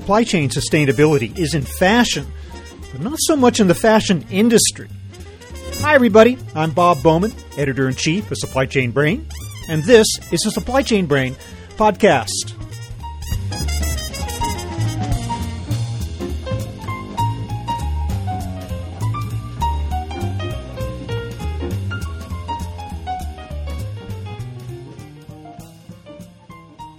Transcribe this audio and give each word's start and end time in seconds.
Supply 0.00 0.24
chain 0.24 0.48
sustainability 0.48 1.38
is 1.38 1.52
in 1.52 1.60
fashion, 1.60 2.26
but 2.90 3.02
not 3.02 3.18
so 3.18 3.36
much 3.36 3.60
in 3.60 3.68
the 3.68 3.74
fashion 3.74 4.24
industry. 4.30 4.88
Hi, 5.82 5.94
everybody. 5.94 6.38
I'm 6.54 6.70
Bob 6.70 7.02
Bowman, 7.02 7.34
editor 7.58 7.86
in 7.86 7.94
chief 7.94 8.30
of 8.30 8.38
Supply 8.38 8.64
Chain 8.64 8.92
Brain, 8.92 9.28
and 9.68 9.82
this 9.82 10.06
is 10.32 10.40
the 10.40 10.52
Supply 10.52 10.82
Chain 10.82 11.04
Brain 11.04 11.36
podcast. 11.76 12.59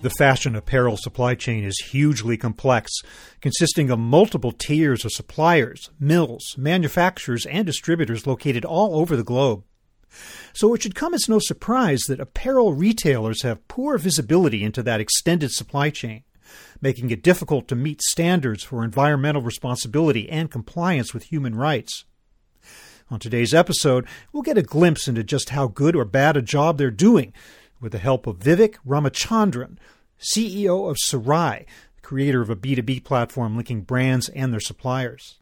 The 0.02 0.10
fashion 0.10 0.56
apparel 0.56 0.98
supply 0.98 1.36
chain 1.36 1.64
is 1.64 1.78
hugely 1.92 2.36
complex, 2.36 2.92
consisting 3.40 3.92
of 3.92 4.00
multiple 4.00 4.52
tiers 4.52 5.06
of 5.06 5.12
suppliers, 5.12 5.92
mills, 6.00 6.56
manufacturers, 6.58 7.46
and 7.46 7.68
distributors 7.68 8.26
located 8.26 8.66
all 8.66 8.96
over 9.00 9.16
the 9.16 9.24
globe. 9.24 9.64
So 10.54 10.74
it 10.74 10.82
should 10.82 10.96
come 10.96 11.14
as 11.14 11.30
no 11.30 11.38
surprise 11.38 12.02
that 12.08 12.20
apparel 12.20 12.74
retailers 12.74 13.44
have 13.44 13.68
poor 13.68 14.00
visibility 14.00 14.64
into 14.64 14.82
that 14.82 15.00
extended 15.00 15.52
supply 15.52 15.92
chain, 15.92 16.24
making 16.82 17.12
it 17.12 17.22
difficult 17.22 17.68
to 17.68 17.76
meet 17.76 18.02
standards 18.02 18.64
for 18.64 18.84
environmental 18.84 19.44
responsibility 19.44 20.28
and 20.30 20.50
compliance 20.50 21.14
with 21.14 21.26
human 21.26 21.54
rights. 21.54 22.06
On 23.12 23.20
today's 23.20 23.54
episode, 23.54 24.08
we'll 24.34 24.42
get 24.42 24.58
a 24.58 24.64
glimpse 24.64 25.08
into 25.08 25.24
just 25.24 25.50
how 25.50 25.68
good 25.68 25.96
or 25.96 26.06
bad 26.06 26.38
a 26.38 26.42
job 26.42 26.80
they're 26.80 26.90
doing 26.90 27.34
with 27.82 27.92
the 27.92 27.98
help 27.98 28.28
of 28.28 28.38
Vivek 28.38 28.76
Ramachandran, 28.88 29.78
CEO 30.22 30.90
of 30.90 30.98
Sarai, 31.00 31.66
creator 32.02 32.42
of 32.42 32.50
a 32.50 32.56
B2B 32.56 33.04
platform 33.04 33.56
linking 33.56 33.82
brands 33.82 34.30
and 34.30 34.54
their 34.54 34.60
suppliers. 34.60 35.40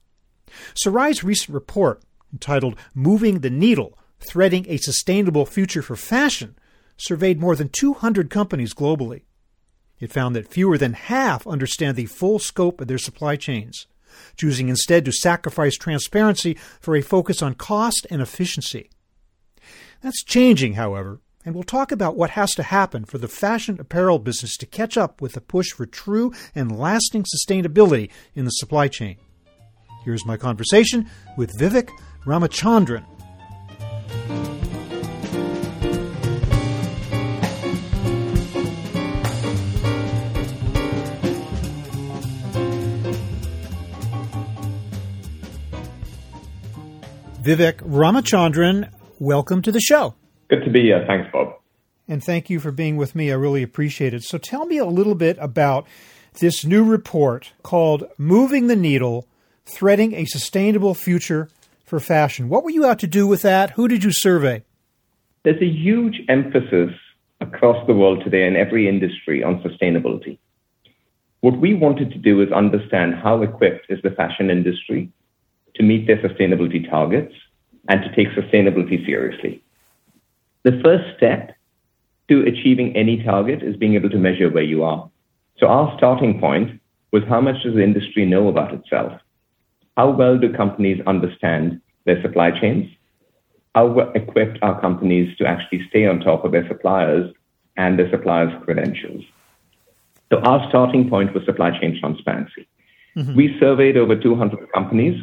Sarai's 0.74 1.24
recent 1.24 1.54
report, 1.54 2.02
entitled 2.32 2.78
Moving 2.94 3.40
the 3.40 3.50
Needle 3.50 3.98
Threading 4.20 4.66
a 4.68 4.78
Sustainable 4.78 5.46
Future 5.46 5.82
for 5.82 5.96
Fashion, 5.96 6.56
surveyed 6.98 7.40
more 7.40 7.56
than 7.56 7.70
200 7.70 8.30
companies 8.30 8.74
globally. 8.74 9.22
It 10.00 10.12
found 10.12 10.36
that 10.36 10.52
fewer 10.52 10.78
than 10.78 10.94
half 10.94 11.48
understand 11.48 11.96
the 11.96 12.06
full 12.06 12.40
scope 12.40 12.82
of 12.82 12.88
their 12.88 12.98
supply 12.98 13.36
chains, 13.36 13.88
choosing 14.36 14.70
instead 14.70 15.06
to 15.06 15.12
sacrifice 15.12 15.76
transparency 15.76 16.58
for 16.80 16.96
a 16.96 17.02
focus 17.02 17.42
on 17.42 17.56
cost 17.56 18.08
and 18.10 18.22
efficiency. 18.22 18.90
That's 20.02 20.24
changing, 20.24 20.74
however, 20.74 21.20
and 21.50 21.56
we'll 21.56 21.64
talk 21.64 21.92
about 21.92 22.16
what 22.16 22.30
has 22.30 22.52
to 22.52 22.62
happen 22.62 23.04
for 23.04 23.18
the 23.18 23.28
fashion 23.28 23.80
apparel 23.80 24.20
business 24.20 24.56
to 24.56 24.68
catch 24.68 24.96
up 25.00 25.20
with 25.20 25.34
the 25.34 25.42
push 25.42 25.72
for 25.72 25.88
true 25.88 26.32
and 26.54 26.78
lasting 26.78 27.26
sustainability 27.26 28.12
in 28.36 28.46
the 28.46 28.52
supply 28.52 28.88
chain. 28.88 29.18
Here's 30.06 30.28
my 30.28 30.38
conversation 30.38 31.10
with 31.38 31.58
Vivek 31.58 31.90
Ramachandran. 32.24 33.04
Vivek 47.42 47.78
Ramachandran, 47.78 48.92
welcome 49.18 49.64
to 49.64 49.72
the 49.72 49.82
show. 49.82 50.14
Good 50.50 50.64
to 50.64 50.70
be 50.70 50.82
here. 50.82 51.04
Thanks, 51.08 51.30
Bob. 51.32 51.56
And 52.08 52.24
thank 52.24 52.50
you 52.50 52.60
for 52.60 52.72
being 52.72 52.98
with 52.98 53.14
me. 53.14 53.32
I 53.32 53.36
really 53.36 53.62
appreciate 53.62 54.16
it. 54.16 54.24
So 54.24 54.40
tell 54.40 54.66
me 54.66 54.78
a 54.78 54.86
little 54.86 55.16
bit 55.16 55.38
about 55.40 55.86
this 56.40 56.66
new 56.66 56.84
report 56.84 57.52
called 57.62 58.06
Moving 58.18 58.68
the 58.68 58.76
Needle 58.76 59.28
Threading 59.66 60.16
a 60.16 60.26
Sustainable 60.26 60.96
Future 60.96 61.50
for 61.86 62.00
Fashion. 62.00 62.50
What 62.50 62.64
were 62.64 62.72
you 62.72 62.86
out 62.86 62.98
to 63.00 63.08
do 63.08 63.28
with 63.28 63.44
that? 63.44 63.72
Who 63.72 63.88
did 63.88 64.04
you 64.04 64.12
survey? 64.12 64.64
There's 65.44 65.62
a 65.62 65.68
huge 65.68 66.22
emphasis 66.28 66.92
across 67.42 67.86
the 67.86 67.94
world 67.94 68.24
today 68.24 68.48
in 68.48 68.56
every 68.56 68.88
industry 68.88 69.44
on 69.44 69.62
sustainability. 69.62 70.40
What 71.42 71.60
we 71.60 71.74
wanted 71.76 72.12
to 72.12 72.18
do 72.18 72.42
is 72.42 72.52
understand 72.52 73.16
how 73.16 73.42
equipped 73.44 73.86
is 73.90 74.02
the 74.02 74.10
fashion 74.10 74.50
industry 74.50 75.12
to 75.76 75.84
meet 75.84 76.08
their 76.08 76.18
sustainability 76.18 76.90
targets 76.90 77.34
and 77.88 78.02
to 78.04 78.16
take 78.16 78.28
sustainability 78.36 79.06
seriously. 79.06 79.64
The 80.64 80.80
first 80.84 81.16
step 81.18 81.56
to 82.30 82.44
achieving 82.44 82.96
any 82.96 83.24
target 83.24 83.64
is 83.64 83.76
being 83.76 83.96
able 83.96 84.10
to 84.10 84.18
measure 84.18 84.50
where 84.50 84.64
you 84.64 84.84
are. 84.84 85.10
So 85.58 85.68
our 85.68 85.96
starting 85.98 86.40
point 86.40 86.80
was 87.12 87.24
how 87.28 87.42
much 87.42 87.64
does 87.64 87.76
the 87.76 87.84
industry 87.84 88.26
know 88.26 88.48
about 88.48 88.74
itself? 88.74 89.14
How 89.98 90.12
well 90.12 90.38
do 90.38 90.54
companies 90.54 91.02
understand 91.08 91.82
their 92.06 92.22
supply 92.22 92.52
chains? 92.52 92.90
How 93.76 93.88
well 93.88 94.12
equipped 94.16 94.60
are 94.62 94.80
companies 94.80 95.36
to 95.38 95.46
actually 95.46 95.88
stay 95.90 96.06
on 96.06 96.20
top 96.20 96.46
of 96.46 96.52
their 96.52 96.68
suppliers 96.68 97.34
and 97.78 97.98
their 97.98 98.10
suppliers' 98.10 98.54
credentials? 98.64 99.24
So 100.32 100.40
our 100.40 100.68
starting 100.70 101.10
point 101.10 101.34
was 101.34 101.44
supply 101.46 101.78
chain 101.80 101.98
transparency. 102.00 102.68
Mm-hmm. 103.16 103.36
We 103.36 103.58
surveyed 103.60 103.98
over 103.98 104.16
200 104.16 104.72
companies 104.72 105.22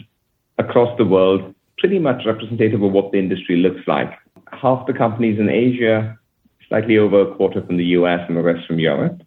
across 0.59 0.97
the 0.99 1.05
world, 1.05 1.55
pretty 1.79 1.99
much 1.99 2.25
representative 2.27 2.83
of 2.83 2.93
what 2.93 3.13
the 3.13 3.19
industry 3.19 3.57
looks 3.57 3.87
like 3.87 4.13
half 4.53 4.87
the 4.87 4.93
companies 4.93 5.39
in 5.39 5.49
Asia, 5.49 6.19
slightly 6.69 6.99
over 6.99 7.23
a 7.23 7.35
quarter 7.35 7.65
from 7.65 7.77
the 7.77 7.85
US, 7.99 8.21
and 8.29 8.37
the 8.37 8.43
rest 8.43 8.67
from 8.67 8.79
Europe. 8.79 9.23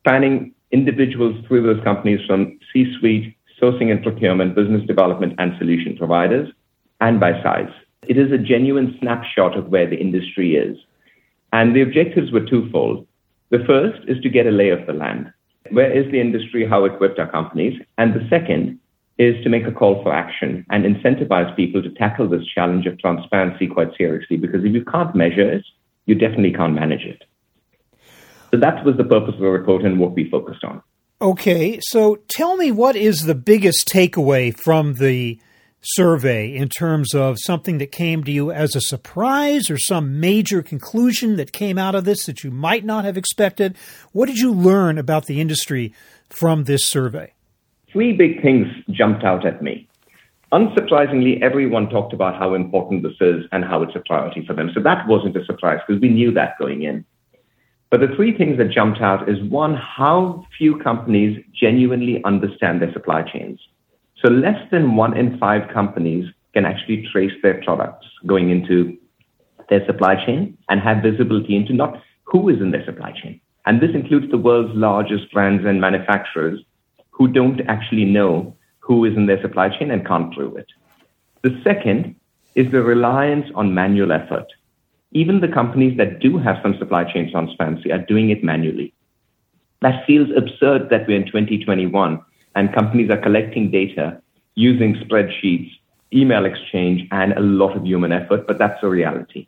Spanning 0.00 0.54
individuals 0.70 1.36
through 1.46 1.62
those 1.62 1.82
companies 1.84 2.20
from 2.26 2.58
C 2.72 2.92
suite, 2.98 3.36
sourcing 3.60 3.90
and 3.90 4.02
procurement, 4.02 4.54
business 4.54 4.84
development, 4.86 5.34
and 5.38 5.52
solution 5.58 5.96
providers, 5.96 6.52
and 7.00 7.20
by 7.20 7.40
size. 7.42 7.72
It 8.08 8.18
is 8.18 8.32
a 8.32 8.38
genuine 8.38 8.96
snapshot 9.00 9.56
of 9.56 9.68
where 9.68 9.88
the 9.88 10.00
industry 10.00 10.56
is. 10.56 10.76
And 11.52 11.76
the 11.76 11.82
objectives 11.82 12.32
were 12.32 12.44
twofold. 12.44 13.06
The 13.50 13.62
first 13.66 14.00
is 14.08 14.20
to 14.22 14.30
get 14.30 14.46
a 14.46 14.50
lay 14.50 14.70
of 14.70 14.86
the 14.86 14.92
land. 14.92 15.32
Where 15.70 15.92
is 15.92 16.10
the 16.10 16.20
industry? 16.20 16.66
How 16.66 16.84
equipped 16.84 17.18
are 17.18 17.30
companies? 17.30 17.80
And 17.98 18.14
the 18.14 18.26
second 18.28 18.80
is 19.18 19.42
to 19.44 19.50
make 19.50 19.66
a 19.66 19.72
call 19.72 20.02
for 20.02 20.12
action 20.12 20.64
and 20.70 20.84
incentivize 20.84 21.54
people 21.54 21.82
to 21.82 21.90
tackle 21.90 22.28
this 22.28 22.44
challenge 22.54 22.86
of 22.86 22.98
transparency 22.98 23.66
quite 23.66 23.88
seriously. 23.96 24.36
Because 24.36 24.64
if 24.64 24.72
you 24.72 24.84
can't 24.84 25.14
measure 25.14 25.50
it, 25.50 25.64
you 26.06 26.14
definitely 26.14 26.52
can't 26.52 26.74
manage 26.74 27.02
it. 27.02 27.22
So 28.50 28.58
that 28.58 28.84
was 28.84 28.96
the 28.96 29.04
purpose 29.04 29.34
of 29.34 29.40
the 29.40 29.48
report 29.48 29.82
and 29.84 29.98
what 29.98 30.12
we 30.12 30.28
focused 30.28 30.64
on. 30.64 30.82
Okay, 31.20 31.78
so 31.80 32.18
tell 32.28 32.56
me 32.56 32.72
what 32.72 32.96
is 32.96 33.22
the 33.22 33.34
biggest 33.34 33.88
takeaway 33.88 34.54
from 34.54 34.94
the 34.94 35.40
survey 35.82 36.54
in 36.54 36.68
terms 36.68 37.14
of 37.14 37.36
something 37.40 37.78
that 37.78 37.92
came 37.92 38.24
to 38.24 38.30
you 38.30 38.50
as 38.50 38.74
a 38.74 38.80
surprise 38.80 39.70
or 39.70 39.78
some 39.78 40.20
major 40.20 40.62
conclusion 40.62 41.36
that 41.36 41.52
came 41.52 41.78
out 41.78 41.94
of 41.94 42.04
this 42.04 42.24
that 42.26 42.44
you 42.44 42.50
might 42.50 42.84
not 42.84 43.04
have 43.04 43.16
expected? 43.16 43.76
What 44.12 44.26
did 44.26 44.38
you 44.38 44.52
learn 44.52 44.98
about 44.98 45.26
the 45.26 45.40
industry 45.40 45.94
from 46.28 46.64
this 46.64 46.86
survey? 46.86 47.32
Three 47.92 48.12
big 48.12 48.42
things 48.42 48.66
jumped 48.90 49.24
out 49.24 49.46
at 49.46 49.62
me. 49.62 49.88
Unsurprisingly, 50.52 51.40
everyone 51.40 51.88
talked 51.88 52.12
about 52.12 52.38
how 52.38 52.54
important 52.54 53.02
this 53.02 53.16
is 53.20 53.44
and 53.52 53.64
how 53.64 53.82
it's 53.82 53.96
a 53.96 54.02
priority 54.06 54.44
for 54.46 54.54
them. 54.54 54.70
So 54.74 54.82
that 54.82 55.06
wasn't 55.08 55.36
a 55.36 55.44
surprise 55.44 55.80
because 55.86 56.00
we 56.00 56.08
knew 56.08 56.32
that 56.32 56.58
going 56.58 56.82
in. 56.82 57.04
But 57.90 58.00
the 58.00 58.14
three 58.16 58.36
things 58.36 58.58
that 58.58 58.70
jumped 58.70 59.00
out 59.00 59.28
is 59.28 59.42
one, 59.50 59.74
how 59.74 60.44
few 60.56 60.78
companies 60.78 61.42
genuinely 61.54 62.22
understand 62.24 62.80
their 62.80 62.92
supply 62.92 63.22
chains. 63.22 63.60
So 64.22 64.30
less 64.30 64.58
than 64.70 64.96
one 64.96 65.16
in 65.16 65.38
five 65.38 65.72
companies 65.72 66.26
can 66.54 66.64
actually 66.64 67.06
trace 67.12 67.32
their 67.42 67.62
products 67.62 68.06
going 68.26 68.50
into 68.50 68.96
their 69.68 69.84
supply 69.86 70.14
chain 70.24 70.56
and 70.68 70.80
have 70.80 71.02
visibility 71.02 71.56
into 71.56 71.72
not 71.72 72.00
who 72.24 72.48
is 72.48 72.60
in 72.60 72.70
their 72.70 72.84
supply 72.84 73.12
chain. 73.12 73.40
And 73.66 73.80
this 73.80 73.94
includes 73.94 74.30
the 74.30 74.38
world's 74.38 74.74
largest 74.74 75.32
brands 75.32 75.64
and 75.64 75.80
manufacturers 75.80 76.60
who 77.22 77.28
don't 77.28 77.60
actually 77.68 78.04
know 78.04 78.52
who 78.80 79.04
is 79.04 79.16
in 79.16 79.26
their 79.26 79.40
supply 79.40 79.68
chain 79.68 79.92
and 79.92 80.04
can't 80.04 80.34
prove 80.34 80.56
it. 80.56 80.66
The 81.42 81.56
second 81.62 82.16
is 82.56 82.72
the 82.72 82.82
reliance 82.82 83.46
on 83.54 83.74
manual 83.74 84.10
effort. 84.10 84.46
Even 85.12 85.40
the 85.40 85.46
companies 85.46 85.96
that 85.98 86.18
do 86.18 86.36
have 86.38 86.56
some 86.62 86.76
supply 86.80 87.04
chain 87.04 87.30
transparency 87.30 87.92
are 87.92 88.04
doing 88.12 88.30
it 88.30 88.42
manually. 88.42 88.92
That 89.82 90.04
feels 90.04 90.30
absurd 90.36 90.90
that 90.90 91.06
we're 91.06 91.20
in 91.20 91.26
2021 91.26 92.20
and 92.56 92.74
companies 92.74 93.08
are 93.08 93.22
collecting 93.22 93.70
data 93.70 94.20
using 94.56 94.96
spreadsheets, 94.96 95.70
email 96.12 96.44
exchange, 96.44 97.06
and 97.12 97.34
a 97.34 97.40
lot 97.40 97.76
of 97.76 97.86
human 97.86 98.10
effort, 98.10 98.48
but 98.48 98.58
that's 98.58 98.82
a 98.82 98.88
reality. 98.88 99.46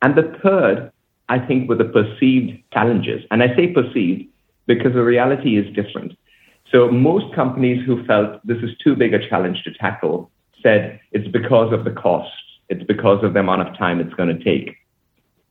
And 0.00 0.14
the 0.14 0.32
third, 0.44 0.92
I 1.28 1.40
think, 1.40 1.68
were 1.68 1.74
the 1.74 1.86
perceived 1.86 2.62
challenges. 2.72 3.24
And 3.32 3.42
I 3.42 3.48
say 3.56 3.66
perceived 3.66 4.28
because 4.66 4.92
the 4.92 5.02
reality 5.02 5.56
is 5.56 5.74
different. 5.74 6.12
So 6.70 6.90
most 6.90 7.34
companies 7.34 7.84
who 7.84 8.04
felt 8.04 8.46
this 8.46 8.58
is 8.58 8.70
too 8.82 8.94
big 8.94 9.12
a 9.12 9.28
challenge 9.28 9.62
to 9.64 9.72
tackle 9.72 10.30
said 10.62 11.00
it's 11.12 11.28
because 11.28 11.72
of 11.72 11.84
the 11.84 11.90
cost. 11.90 12.30
It's 12.68 12.84
because 12.84 13.24
of 13.24 13.34
the 13.34 13.40
amount 13.40 13.66
of 13.66 13.76
time 13.76 14.00
it's 14.00 14.14
going 14.14 14.36
to 14.36 14.44
take. 14.44 14.76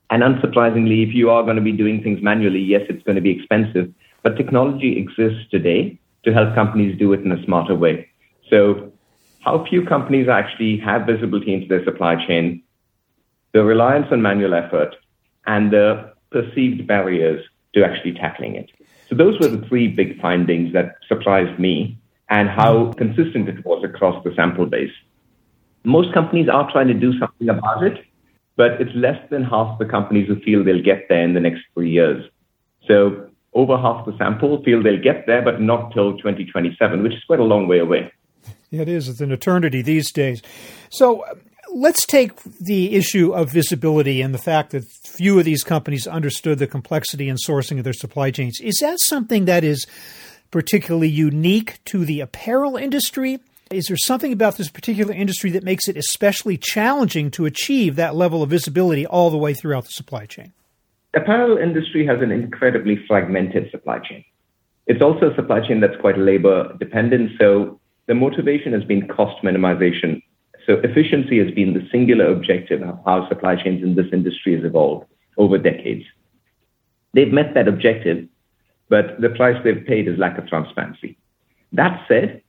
And 0.10 0.24
unsurprisingly, 0.24 1.08
if 1.08 1.14
you 1.14 1.30
are 1.30 1.44
going 1.44 1.58
to 1.58 1.62
be 1.62 1.72
doing 1.72 2.02
things 2.02 2.22
manually, 2.22 2.62
yes, 2.62 2.82
it's 2.90 3.04
going 3.04 3.16
to 3.16 3.22
be 3.22 3.32
expensive, 3.32 3.94
but 4.24 4.38
technology 4.38 4.98
exists 4.98 5.50
today 5.52 6.00
to 6.24 6.34
help 6.34 6.56
companies 6.56 6.98
do 6.98 7.14
it 7.14 7.22
in 7.22 7.32
a 7.32 7.44
smarter 7.46 7.76
way. 7.76 8.08
So, 8.50 8.92
how 9.42 9.66
few 9.70 9.86
companies 9.86 10.28
actually 10.28 10.78
have 10.80 11.06
visibility 11.06 11.54
into 11.54 11.68
their 11.68 11.84
supply 11.86 12.16
chain, 12.28 12.62
the 13.54 13.64
reliance 13.64 14.08
on 14.12 14.22
manual 14.22 14.54
effort, 14.54 14.96
and 15.46 15.72
the 15.72 16.14
perceived 16.32 16.86
barriers 16.86 17.44
to 17.74 17.84
actually 17.84 18.14
tackling 18.14 18.56
it. 18.56 18.70
So, 19.10 19.16
those 19.16 19.40
were 19.40 19.48
the 19.48 19.66
three 19.68 19.88
big 19.88 20.22
findings 20.22 20.72
that 20.74 20.98
surprised 21.08 21.60
me 21.60 21.98
and 22.30 22.48
how 22.48 22.94
consistent 22.94 23.50
it 23.50 23.66
was 23.66 23.84
across 23.84 24.24
the 24.24 24.34
sample 24.36 24.68
base. 24.68 24.92
Most 25.84 26.14
companies 26.14 26.48
are 26.48 26.72
trying 26.72 26.88
to 26.88 26.94
do 26.94 27.18
something 27.18 27.50
about 27.50 27.84
it, 27.84 28.06
but 28.56 28.80
it's 28.80 28.92
less 28.94 29.18
than 29.30 29.44
half 29.44 29.80
the 29.80 29.86
companies 29.86 30.28
who 30.28 30.40
feel 30.42 30.64
they'll 30.64 30.84
get 30.84 31.08
there 31.10 31.24
in 31.24 31.34
the 31.34 31.40
next 31.40 31.62
three 31.74 31.90
years. 31.90 32.24
So 32.88 33.30
over 33.54 33.78
half 33.78 34.06
the 34.06 34.16
sample 34.18 34.62
feel 34.64 34.84
they'll 34.84 35.02
get 35.02 35.26
there, 35.26 35.42
but 35.42 35.62
not 35.62 35.92
till 35.94 36.18
2027, 36.18 37.02
which 37.02 37.14
is 37.14 37.24
quite 37.26 37.40
a 37.40 37.44
long 37.44 37.68
way 37.68 37.80
away. 37.80 38.12
It 38.72 38.88
is. 38.88 39.08
It's 39.08 39.22
an 39.22 39.32
eternity 39.32 39.82
these 39.82 40.12
days. 40.12 40.42
So 40.90 41.24
let's 41.74 42.06
take 42.06 42.42
the 42.60 42.96
issue 42.96 43.34
of 43.34 43.52
visibility 43.52 44.22
and 44.22 44.34
the 44.34 44.40
fact 44.40 44.72
that 44.72 44.86
few 45.04 45.38
of 45.40 45.46
these 45.46 45.64
companies 45.64 46.08
understood 46.08 46.60
the 46.60 46.68
complexity 46.68 47.30
and 47.30 47.38
sourcing 47.38 47.78
of 47.78 47.84
their 47.84 47.94
supply 47.94 48.32
chains. 48.32 48.60
Is 48.62 48.78
that 48.82 49.00
something 49.02 49.46
that 49.46 49.64
is 49.64 49.86
particularly 50.52 51.10
unique 51.10 51.80
to 51.86 52.06
the 52.06 52.22
apparel 52.22 52.76
industry? 52.76 53.40
Is 53.72 53.86
there 53.86 53.98
something 53.98 54.34
about 54.34 54.58
this 54.58 54.70
particular 54.70 55.14
industry 55.14 55.52
that 55.52 55.64
makes 55.64 55.88
it 55.88 55.96
especially 55.96 56.58
challenging 56.58 57.30
to 57.32 57.46
achieve 57.46 57.96
that 57.98 58.16
level 58.16 58.42
of 58.42 58.50
visibility 58.50 59.06
all 59.06 59.30
the 59.30 59.38
way 59.38 59.54
throughout 59.54 59.86
the 59.86 59.92
supply 59.92 60.26
chain? 60.26 60.54
The 61.14 61.22
apparel 61.22 61.58
industry 61.58 62.06
has 62.06 62.22
an 62.22 62.32
incredibly 62.32 63.04
fragmented 63.08 63.70
supply 63.72 64.00
chain. 64.00 64.24
It's 64.88 65.04
also 65.04 65.32
a 65.32 65.36
supply 65.36 65.66
chain 65.68 65.82
that's 65.82 66.00
quite 66.02 66.18
labor 66.18 66.76
dependent. 66.80 67.32
So 67.40 67.80
the 68.08 68.16
motivation 68.16 68.74
has 68.74 68.84
been 68.84 69.08
cost 69.08 69.44
minimization. 69.44 70.24
So 70.66 70.74
efficiency 70.84 71.40
has 71.44 71.52
been 71.54 71.74
the 71.74 71.88
singular 71.92 72.32
objective 72.32 72.82
of 72.84 73.00
how 73.06 73.28
supply 73.28 73.56
chains 73.56 73.84
in 73.84 73.96
this 73.96 74.08
industry 74.14 74.56
has 74.56 74.64
evolved 74.64 75.08
over 75.38 75.58
decades. 75.58 76.06
They've 77.14 77.32
met 77.32 77.54
that 77.56 77.68
objective, 77.68 78.28
but 78.88 79.20
the 79.20 79.30
price 79.30 79.58
they've 79.64 79.86
paid 79.86 80.08
is 80.08 80.20
lack 80.20 80.38
of 80.38 80.48
transparency. 80.48 81.18
That 81.72 82.04
said, 82.08 82.42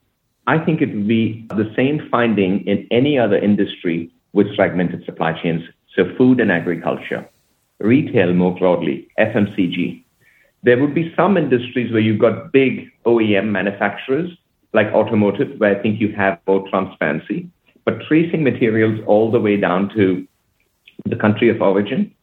I 0.47 0.59
think 0.59 0.81
it 0.81 0.95
would 0.95 1.09
be 1.09 1.47
the 1.51 1.73
same 1.77 2.09
finding 2.11 2.67
in 2.67 2.87
any 2.91 3.19
other 3.19 3.37
industry 3.37 4.11
with 4.33 4.55
fragmented 4.57 5.05
supply 5.05 5.41
chains. 5.41 5.63
So 5.97 6.15
food 6.17 6.41
and 6.41 6.51
agriculture, 6.51 7.29
retail 7.79 8.33
more 8.33 8.55
broadly, 8.55 9.09
FMCG. 9.19 10.05
There 10.63 10.79
would 10.79 10.95
be 10.95 11.13
some 11.17 11.37
industries 11.37 11.93
where 11.93 12.01
you've 12.03 12.19
got 12.19 12.53
big 12.53 12.91
OEM 13.07 13.47
manufacturers 13.47 14.31
like 14.73 14.89
automotive, 14.89 15.59
where 15.59 15.77
I 15.77 15.83
think 15.83 16.01
you 16.01 16.13
have 16.13 16.39
more 16.47 16.69
transparency, 16.69 17.49
but 17.85 18.03
tracing 18.09 18.45
materials 18.45 19.01
all 19.07 19.31
the 19.31 19.41
way 19.41 19.57
down 19.57 19.91
to 19.97 20.27
the 21.07 21.17
country 21.17 21.49
of 21.49 21.61
origin, 21.61 22.15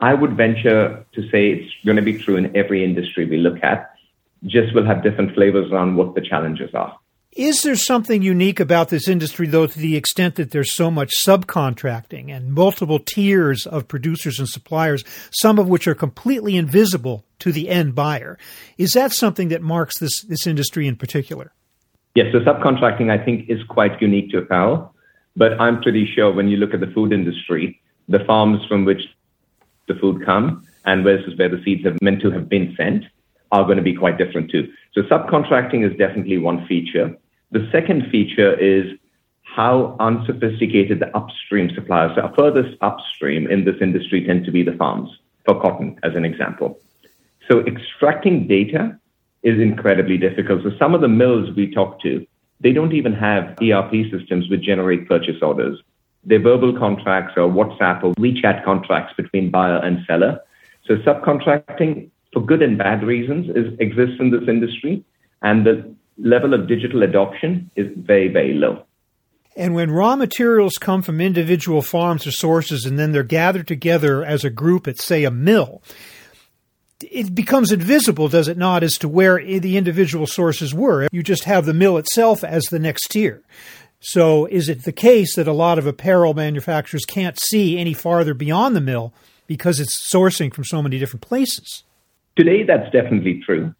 I 0.00 0.14
would 0.14 0.36
venture 0.36 1.04
to 1.14 1.22
say 1.30 1.50
it's 1.52 1.72
going 1.84 1.96
to 1.96 2.02
be 2.02 2.18
true 2.18 2.36
in 2.36 2.54
every 2.56 2.84
industry 2.84 3.24
we 3.24 3.38
look 3.38 3.62
at. 3.62 3.94
Just 4.44 4.74
will 4.74 4.84
have 4.84 5.02
different 5.02 5.34
flavors 5.34 5.72
around 5.72 5.96
what 5.96 6.14
the 6.14 6.20
challenges 6.20 6.74
are. 6.74 6.98
Is 7.32 7.62
there 7.62 7.76
something 7.76 8.22
unique 8.22 8.60
about 8.60 8.88
this 8.88 9.08
industry, 9.08 9.46
though, 9.46 9.66
to 9.66 9.78
the 9.78 9.94
extent 9.94 10.36
that 10.36 10.52
there's 10.52 10.72
so 10.72 10.90
much 10.90 11.10
subcontracting 11.14 12.30
and 12.30 12.54
multiple 12.54 12.98
tiers 12.98 13.66
of 13.66 13.88
producers 13.88 14.38
and 14.38 14.48
suppliers, 14.48 15.04
some 15.30 15.58
of 15.58 15.68
which 15.68 15.86
are 15.86 15.94
completely 15.94 16.56
invisible 16.56 17.26
to 17.40 17.52
the 17.52 17.68
end 17.68 17.94
buyer? 17.94 18.38
Is 18.78 18.92
that 18.92 19.12
something 19.12 19.48
that 19.48 19.60
marks 19.60 19.98
this, 19.98 20.22
this 20.22 20.46
industry 20.46 20.86
in 20.86 20.96
particular? 20.96 21.52
Yes, 22.14 22.32
so 22.32 22.40
subcontracting, 22.40 23.10
I 23.10 23.22
think, 23.22 23.50
is 23.50 23.62
quite 23.68 24.00
unique 24.00 24.30
to 24.30 24.38
apparel. 24.38 24.94
But 25.36 25.60
I'm 25.60 25.82
pretty 25.82 26.06
sure 26.06 26.32
when 26.32 26.48
you 26.48 26.56
look 26.56 26.74
at 26.74 26.80
the 26.80 26.86
food 26.88 27.12
industry, 27.12 27.80
the 28.08 28.24
farms 28.24 28.64
from 28.66 28.84
which 28.84 29.02
the 29.88 29.94
food 29.94 30.24
come 30.24 30.66
and 30.84 31.04
versus 31.04 31.36
where 31.36 31.48
the 31.48 31.62
seeds 31.62 31.84
have 31.84 32.00
meant 32.00 32.22
to 32.22 32.30
have 32.30 32.48
been 32.48 32.74
sent 32.76 33.04
are 33.52 33.64
going 33.64 33.76
to 33.76 33.82
be 33.82 33.94
quite 33.94 34.18
different 34.18 34.50
too. 34.50 34.72
So 34.94 35.02
subcontracting 35.02 35.88
is 35.88 35.96
definitely 35.98 36.38
one 36.38 36.66
feature. 36.66 37.16
The 37.52 37.68
second 37.70 38.10
feature 38.10 38.54
is 38.58 38.98
how 39.42 39.96
unsophisticated 40.00 41.00
the 41.00 41.16
upstream 41.16 41.70
suppliers 41.74 42.18
are. 42.18 42.32
Furthest 42.36 42.76
upstream 42.80 43.46
in 43.46 43.64
this 43.64 43.76
industry 43.80 44.24
tend 44.24 44.44
to 44.44 44.50
be 44.50 44.62
the 44.62 44.72
farms, 44.72 45.08
for 45.44 45.60
cotton, 45.60 45.98
as 46.02 46.14
an 46.14 46.24
example. 46.24 46.80
So 47.48 47.60
extracting 47.60 48.48
data 48.48 48.98
is 49.42 49.60
incredibly 49.60 50.18
difficult. 50.18 50.64
So 50.64 50.72
some 50.78 50.94
of 50.94 51.00
the 51.00 51.08
mills 51.08 51.54
we 51.54 51.72
talk 51.72 52.00
to, 52.02 52.26
they 52.60 52.72
don't 52.72 52.92
even 52.92 53.12
have 53.12 53.56
ERP 53.62 53.92
systems 54.10 54.48
which 54.48 54.62
generate 54.62 55.08
purchase 55.08 55.36
orders. 55.42 55.78
They're 56.24 56.42
verbal 56.42 56.76
contracts 56.78 57.34
or 57.36 57.48
WhatsApp 57.48 58.02
or 58.02 58.12
WeChat 58.14 58.64
contracts 58.64 59.14
between 59.16 59.50
buyer 59.50 59.76
and 59.76 59.98
seller. 60.06 60.40
So 60.86 60.96
subcontracting, 60.96 62.10
for 62.32 62.44
good 62.44 62.62
and 62.62 62.76
bad 62.76 63.02
reasons, 63.02 63.48
is, 63.50 63.78
exists 63.78 64.16
in 64.18 64.30
this 64.30 64.48
industry. 64.48 65.04
And 65.42 65.66
the 65.66 65.94
level 66.18 66.54
of 66.54 66.66
digital 66.66 67.02
adoption 67.02 67.70
is 67.76 67.86
very, 67.96 68.28
very 68.28 68.54
low. 68.54 68.84
And 69.56 69.74
when 69.74 69.90
raw 69.90 70.16
materials 70.16 70.74
come 70.78 71.00
from 71.00 71.20
individual 71.20 71.80
farms 71.80 72.26
or 72.26 72.30
sources 72.30 72.84
and 72.84 72.98
then 72.98 73.12
they're 73.12 73.22
gathered 73.22 73.66
together 73.66 74.22
as 74.22 74.44
a 74.44 74.50
group 74.50 74.86
at, 74.86 74.98
say, 74.98 75.24
a 75.24 75.30
mill, 75.30 75.82
it 77.00 77.34
becomes 77.34 77.72
invisible, 77.72 78.28
does 78.28 78.48
it 78.48 78.56
not, 78.56 78.82
as 78.82 78.94
to 78.98 79.08
where 79.08 79.38
the 79.38 79.76
individual 79.76 80.26
sources 80.26 80.72
were? 80.72 81.08
You 81.12 81.22
just 81.22 81.44
have 81.44 81.66
the 81.66 81.74
mill 81.74 81.98
itself 81.98 82.42
as 82.42 82.64
the 82.64 82.78
next 82.78 83.08
tier. 83.08 83.42
So, 84.00 84.46
is 84.46 84.68
it 84.68 84.84
the 84.84 84.92
case 84.92 85.36
that 85.36 85.48
a 85.48 85.52
lot 85.52 85.78
of 85.78 85.86
apparel 85.86 86.34
manufacturers 86.34 87.04
can't 87.04 87.38
see 87.40 87.78
any 87.78 87.92
farther 87.92 88.34
beyond 88.34 88.76
the 88.76 88.80
mill 88.80 89.12
because 89.46 89.80
it's 89.80 90.12
sourcing 90.12 90.52
from 90.52 90.64
so 90.64 90.82
many 90.82 90.98
different 90.98 91.22
places? 91.22 91.84
Today, 92.36 92.62
that's 92.62 92.90
definitely 92.92 93.42
true. 93.44 93.74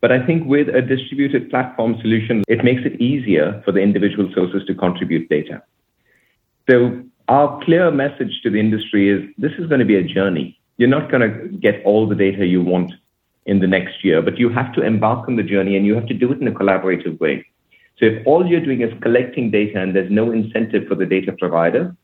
But 0.00 0.12
I 0.12 0.24
think 0.24 0.46
with 0.46 0.68
a 0.68 0.82
distributed 0.82 1.50
platform 1.50 1.96
solution, 2.00 2.42
it 2.48 2.64
makes 2.64 2.82
it 2.84 3.00
easier 3.00 3.62
for 3.64 3.72
the 3.72 3.80
individual 3.80 4.30
sources 4.34 4.64
to 4.66 4.74
contribute 4.74 5.28
data. 5.28 5.62
So 6.68 7.02
our 7.28 7.62
clear 7.64 7.90
message 7.90 8.40
to 8.42 8.50
the 8.50 8.58
industry 8.58 9.08
is 9.08 9.28
this 9.38 9.52
is 9.58 9.66
going 9.66 9.80
to 9.80 9.84
be 9.84 9.96
a 9.96 10.02
journey. 10.02 10.59
You're 10.80 10.88
not 10.88 11.10
going 11.10 11.30
to 11.30 11.48
get 11.58 11.84
all 11.84 12.08
the 12.08 12.14
data 12.14 12.46
you 12.46 12.62
want 12.62 12.94
in 13.44 13.58
the 13.58 13.66
next 13.66 14.02
year, 14.02 14.22
but 14.22 14.38
you 14.38 14.48
have 14.48 14.72
to 14.72 14.82
embark 14.82 15.28
on 15.28 15.36
the 15.36 15.42
journey 15.42 15.76
and 15.76 15.84
you 15.84 15.94
have 15.94 16.06
to 16.06 16.14
do 16.14 16.32
it 16.32 16.40
in 16.40 16.48
a 16.48 16.52
collaborative 16.52 17.20
way. 17.20 17.44
So 17.98 18.06
if 18.06 18.26
all 18.26 18.46
you're 18.46 18.64
doing 18.64 18.80
is 18.80 18.90
collecting 19.02 19.50
data 19.50 19.78
and 19.78 19.94
there's 19.94 20.10
no 20.10 20.32
incentive 20.32 20.88
for 20.88 20.94
the 20.94 21.04
data 21.04 21.32
provider, 21.38 21.94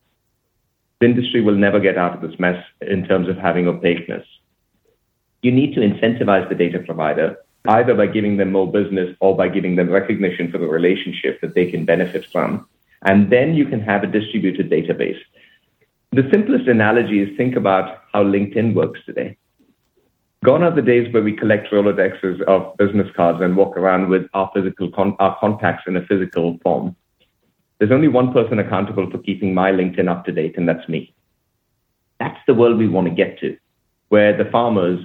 the 1.00 1.06
industry 1.06 1.40
will 1.40 1.54
never 1.54 1.80
get 1.80 1.97
out 1.97 2.16
of 2.16 2.21
this 2.21 2.38
mess 2.38 2.62
in 2.83 3.06
terms 3.06 3.30
of 3.30 3.38
having 3.38 3.66
opaqueness. 3.66 4.26
You 5.40 5.52
need 5.52 5.75
to 5.75 5.80
incentivize 5.80 6.47
the 6.50 6.54
data 6.54 6.80
provider 6.80 7.38
either 7.68 7.95
by 7.95 8.09
giving 8.09 8.37
them 8.37 8.52
more 8.52 8.71
business 8.71 9.16
or 9.21 9.35
by 9.35 9.49
giving 9.49 9.76
them 9.76 9.88
recognition 9.88 10.52
for 10.52 10.59
the 10.59 10.68
relationship 10.68 11.40
that 11.40 11.54
they 11.54 11.71
can 11.71 11.87
benefit 11.87 12.26
from. 12.26 12.68
And 13.06 13.30
then 13.30 13.54
you 13.54 13.64
can 13.64 13.80
have 13.80 14.02
a 14.02 14.06
distributed 14.06 14.71
database. 14.71 15.21
The 16.13 16.29
simplest 16.33 16.69
analogy 16.69 17.21
is 17.21 17.37
think 17.37 17.57
about 17.57 18.03
how 18.13 18.25
LinkedIn 18.25 18.75
works 18.75 19.01
today. 19.05 19.37
Gone 20.45 20.63
are 20.63 20.75
the 20.75 20.83
days 20.83 21.13
where 21.13 21.23
we 21.23 21.37
collect 21.37 21.73
Rolodexes 21.73 22.41
of 22.43 22.77
business 22.77 23.09
cards 23.17 23.41
and 23.43 23.57
walk 23.57 23.77
around 23.77 24.09
with 24.09 24.27
our 24.33 24.51
physical 24.55 24.91
con- 24.91 25.17
our 25.19 25.37
contacts 25.41 25.85
in 25.87 25.97
a 25.97 26.07
physical 26.07 26.59
form. 26.63 26.95
There's 27.79 27.91
only 27.91 28.09
one 28.09 28.33
person 28.33 28.59
accountable 28.59 29.11
for 29.11 29.19
keeping 29.19 29.53
my 29.53 29.73
LinkedIn 29.73 30.09
up 30.09 30.25
to 30.27 30.33
date, 30.33 30.57
and 30.57 30.69
that's 30.69 30.89
me. 30.89 31.15
That's 32.21 32.39
the 32.47 32.55
world 32.55 32.79
we 32.79 32.89
want 32.89 33.09
to 33.09 33.15
get 33.15 33.39
to, 33.41 33.57
where 34.09 34.37
the 34.37 34.51
farmers 34.51 35.05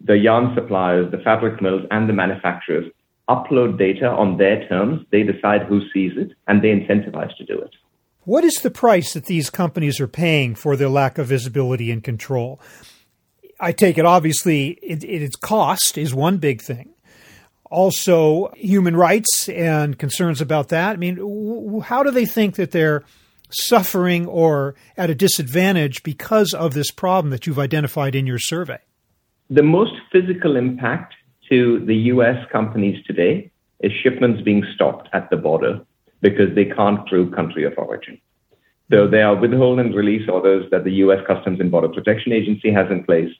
the 0.00 0.16
yarn 0.16 0.54
suppliers, 0.54 1.10
the 1.10 1.18
fabric 1.18 1.60
mills, 1.60 1.82
and 1.90 2.08
the 2.08 2.12
manufacturers 2.12 2.90
upload 3.28 3.78
data 3.78 4.08
on 4.08 4.36
their 4.36 4.66
terms. 4.68 5.04
They 5.10 5.22
decide 5.22 5.62
who 5.62 5.80
sees 5.92 6.12
it, 6.16 6.32
and 6.46 6.62
they 6.62 6.68
incentivize 6.68 7.36
to 7.36 7.44
do 7.44 7.60
it. 7.60 7.74
What 8.28 8.44
is 8.44 8.56
the 8.56 8.70
price 8.70 9.14
that 9.14 9.24
these 9.24 9.48
companies 9.48 10.00
are 10.00 10.06
paying 10.06 10.54
for 10.54 10.76
their 10.76 10.90
lack 10.90 11.16
of 11.16 11.28
visibility 11.28 11.90
and 11.90 12.04
control? 12.04 12.60
I 13.58 13.72
take 13.72 13.96
it 13.96 14.04
obviously 14.04 14.72
it, 14.82 15.02
its 15.02 15.34
cost 15.34 15.96
is 15.96 16.14
one 16.14 16.36
big 16.36 16.60
thing. 16.60 16.90
Also, 17.70 18.52
human 18.54 18.94
rights 18.94 19.48
and 19.48 19.98
concerns 19.98 20.42
about 20.42 20.68
that. 20.68 20.92
I 20.92 20.96
mean, 20.96 21.80
how 21.82 22.02
do 22.02 22.10
they 22.10 22.26
think 22.26 22.56
that 22.56 22.70
they're 22.70 23.02
suffering 23.48 24.26
or 24.26 24.74
at 24.98 25.08
a 25.08 25.14
disadvantage 25.14 26.02
because 26.02 26.52
of 26.52 26.74
this 26.74 26.90
problem 26.90 27.30
that 27.30 27.46
you've 27.46 27.58
identified 27.58 28.14
in 28.14 28.26
your 28.26 28.38
survey? 28.38 28.80
The 29.48 29.62
most 29.62 29.94
physical 30.12 30.56
impact 30.56 31.14
to 31.48 31.82
the 31.86 31.96
US 32.12 32.46
companies 32.52 33.02
today 33.06 33.50
is 33.80 33.90
shipments 34.02 34.42
being 34.42 34.66
stopped 34.74 35.08
at 35.14 35.30
the 35.30 35.38
border 35.38 35.80
because 36.20 36.54
they 36.54 36.64
can't 36.64 37.06
prove 37.06 37.32
country 37.32 37.64
of 37.64 37.74
origin. 37.76 38.20
So 38.90 39.06
there 39.06 39.26
are 39.26 39.36
withhold 39.36 39.80
and 39.80 39.94
release 39.94 40.28
orders 40.28 40.66
that 40.70 40.84
the 40.84 40.92
US 41.04 41.24
Customs 41.26 41.60
and 41.60 41.70
Border 41.70 41.88
Protection 41.88 42.32
Agency 42.32 42.72
has 42.72 42.90
in 42.90 43.04
place. 43.04 43.30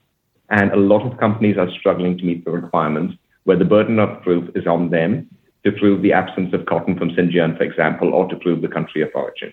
And 0.50 0.70
a 0.72 0.76
lot 0.76 1.10
of 1.10 1.18
companies 1.18 1.56
are 1.58 1.70
struggling 1.78 2.16
to 2.18 2.24
meet 2.24 2.44
the 2.44 2.50
requirements 2.50 3.14
where 3.44 3.56
the 3.56 3.64
burden 3.64 3.98
of 3.98 4.22
proof 4.22 4.50
is 4.54 4.66
on 4.66 4.90
them 4.90 5.28
to 5.64 5.72
prove 5.72 6.02
the 6.02 6.12
absence 6.12 6.52
of 6.54 6.66
cotton 6.66 6.98
from 6.98 7.10
Xinjiang, 7.10 7.56
for 7.56 7.64
example, 7.64 8.14
or 8.14 8.28
to 8.28 8.36
prove 8.36 8.62
the 8.62 8.68
country 8.68 9.02
of 9.02 9.10
origin. 9.14 9.52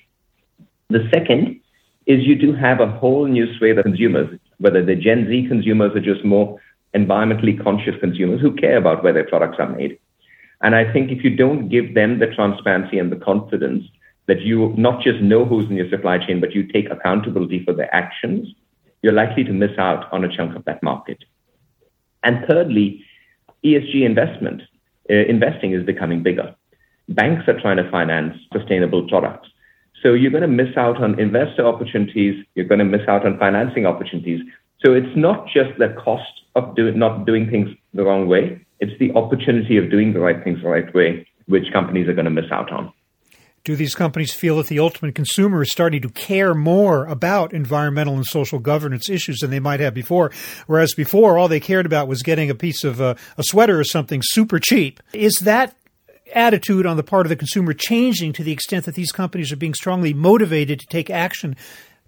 The 0.90 1.10
second 1.14 1.60
is 2.06 2.24
you 2.24 2.36
do 2.36 2.54
have 2.54 2.80
a 2.80 2.92
whole 2.92 3.26
new 3.26 3.48
swathe 3.58 3.80
of 3.80 3.86
consumers, 3.86 4.40
whether 4.60 4.86
they're 4.86 4.96
Gen 4.96 5.28
Z 5.28 5.48
consumers 5.48 5.96
or 5.96 6.00
just 6.00 6.24
more 6.24 6.60
environmentally 6.96 7.62
conscious 7.62 7.96
consumers 8.00 8.42
who 8.42 8.56
care 8.56 8.78
about 8.78 9.04
where 9.04 9.14
their 9.14 9.28
products 9.28 9.58
are 9.60 9.70
made. 9.70 9.98
And 10.66 10.74
I 10.74 10.92
think 10.92 11.12
if 11.12 11.24
you 11.24 11.30
don't 11.30 11.70
give 11.70 11.94
them 11.94 12.18
the 12.18 12.26
transparency 12.26 12.98
and 12.98 13.12
the 13.12 13.18
confidence 13.18 13.86
that 14.26 14.42
you 14.42 14.74
not 14.76 15.04
just 15.04 15.22
know 15.22 15.46
who's 15.46 15.70
in 15.70 15.76
your 15.76 15.88
supply 15.92 16.18
chain, 16.18 16.42
but 16.42 16.56
you 16.56 16.64
take 16.64 16.90
accountability 16.90 17.64
for 17.64 17.72
their 17.72 17.94
actions, 17.96 18.48
you're 19.04 19.14
likely 19.14 19.44
to 19.44 19.54
miss 19.54 19.78
out 19.78 20.12
on 20.12 20.26
a 20.26 20.36
chunk 20.36 20.56
of 20.56 20.66
that 20.66 20.82
market. 20.82 21.20
And 22.24 22.44
thirdly, 22.48 23.06
ESG 23.64 24.04
investment, 24.04 24.64
uh, 25.08 25.14
investing 25.14 25.74
is 25.74 25.86
becoming 25.86 26.24
bigger. 26.24 26.56
Banks 27.10 27.48
are 27.48 27.62
trying 27.62 27.78
to 27.78 27.88
finance 27.92 28.36
sustainable 28.52 29.08
products. 29.08 29.48
So 30.02 30.14
you're 30.14 30.32
going 30.32 30.42
to 30.42 30.48
miss 30.48 30.76
out 30.76 30.98
on 31.00 31.20
investor 31.20 31.64
opportunities. 31.64 32.44
You're 32.56 32.66
going 32.66 32.80
to 32.80 32.86
miss 32.86 33.08
out 33.08 33.24
on 33.24 33.38
financing 33.38 33.86
opportunities. 33.86 34.42
So 34.84 34.94
it's 34.94 35.16
not 35.16 35.46
just 35.46 35.78
the 35.78 35.90
cost 36.04 36.42
of 36.56 36.76
do, 36.76 36.92
not 36.92 37.28
doing 37.28 37.52
things 37.52 37.70
the 37.94 38.04
wrong 38.04 38.28
way. 38.28 38.66
It's 38.86 39.00
the 39.00 39.12
opportunity 39.14 39.78
of 39.78 39.90
doing 39.90 40.14
the 40.14 40.20
right 40.20 40.44
things 40.44 40.62
the 40.62 40.70
right 40.70 40.94
way, 40.94 41.28
which 41.48 41.72
companies 41.74 42.08
are 42.08 42.14
going 42.14 42.26
to 42.26 42.32
miss 42.32 42.52
out 42.52 42.72
on. 42.72 42.94
Do 43.64 43.76
these 43.76 43.96
companies 43.96 44.32
feel 44.32 44.58
that 44.58 44.68
the 44.68 44.78
ultimate 44.78 45.16
consumer 45.16 45.64
is 45.64 45.72
starting 45.72 46.04
to 46.04 46.10
care 46.10 46.54
more 46.54 47.08
about 47.08 47.52
environmental 47.52 48.14
and 48.14 48.24
social 48.24 48.60
governance 48.60 49.10
issues 49.10 49.40
than 49.40 49.50
they 49.50 49.60
might 49.60 49.80
have 49.80 49.96
before? 49.96 50.32
Whereas 50.68 50.94
before, 50.94 51.40
all 51.40 51.48
they 51.48 51.60
cared 51.60 51.88
about 51.88 52.08
was 52.08 52.22
getting 52.22 52.52
a 52.52 52.56
piece 52.56 52.84
of 52.84 53.02
uh, 53.02 53.16
a 53.40 53.44
sweater 53.44 53.80
or 53.80 53.84
something 53.84 54.22
super 54.24 54.60
cheap. 54.60 55.02
Is 55.14 55.34
that 55.46 55.76
attitude 56.36 56.86
on 56.86 56.96
the 56.96 57.04
part 57.04 57.26
of 57.26 57.30
the 57.30 57.36
consumer 57.36 57.74
changing 57.74 58.34
to 58.34 58.44
the 58.44 58.52
extent 58.52 58.86
that 58.86 58.94
these 58.94 59.12
companies 59.12 59.52
are 59.52 59.58
being 59.58 59.74
strongly 59.74 60.14
motivated 60.14 60.80
to 60.82 60.86
take 60.86 61.10
action 61.10 61.56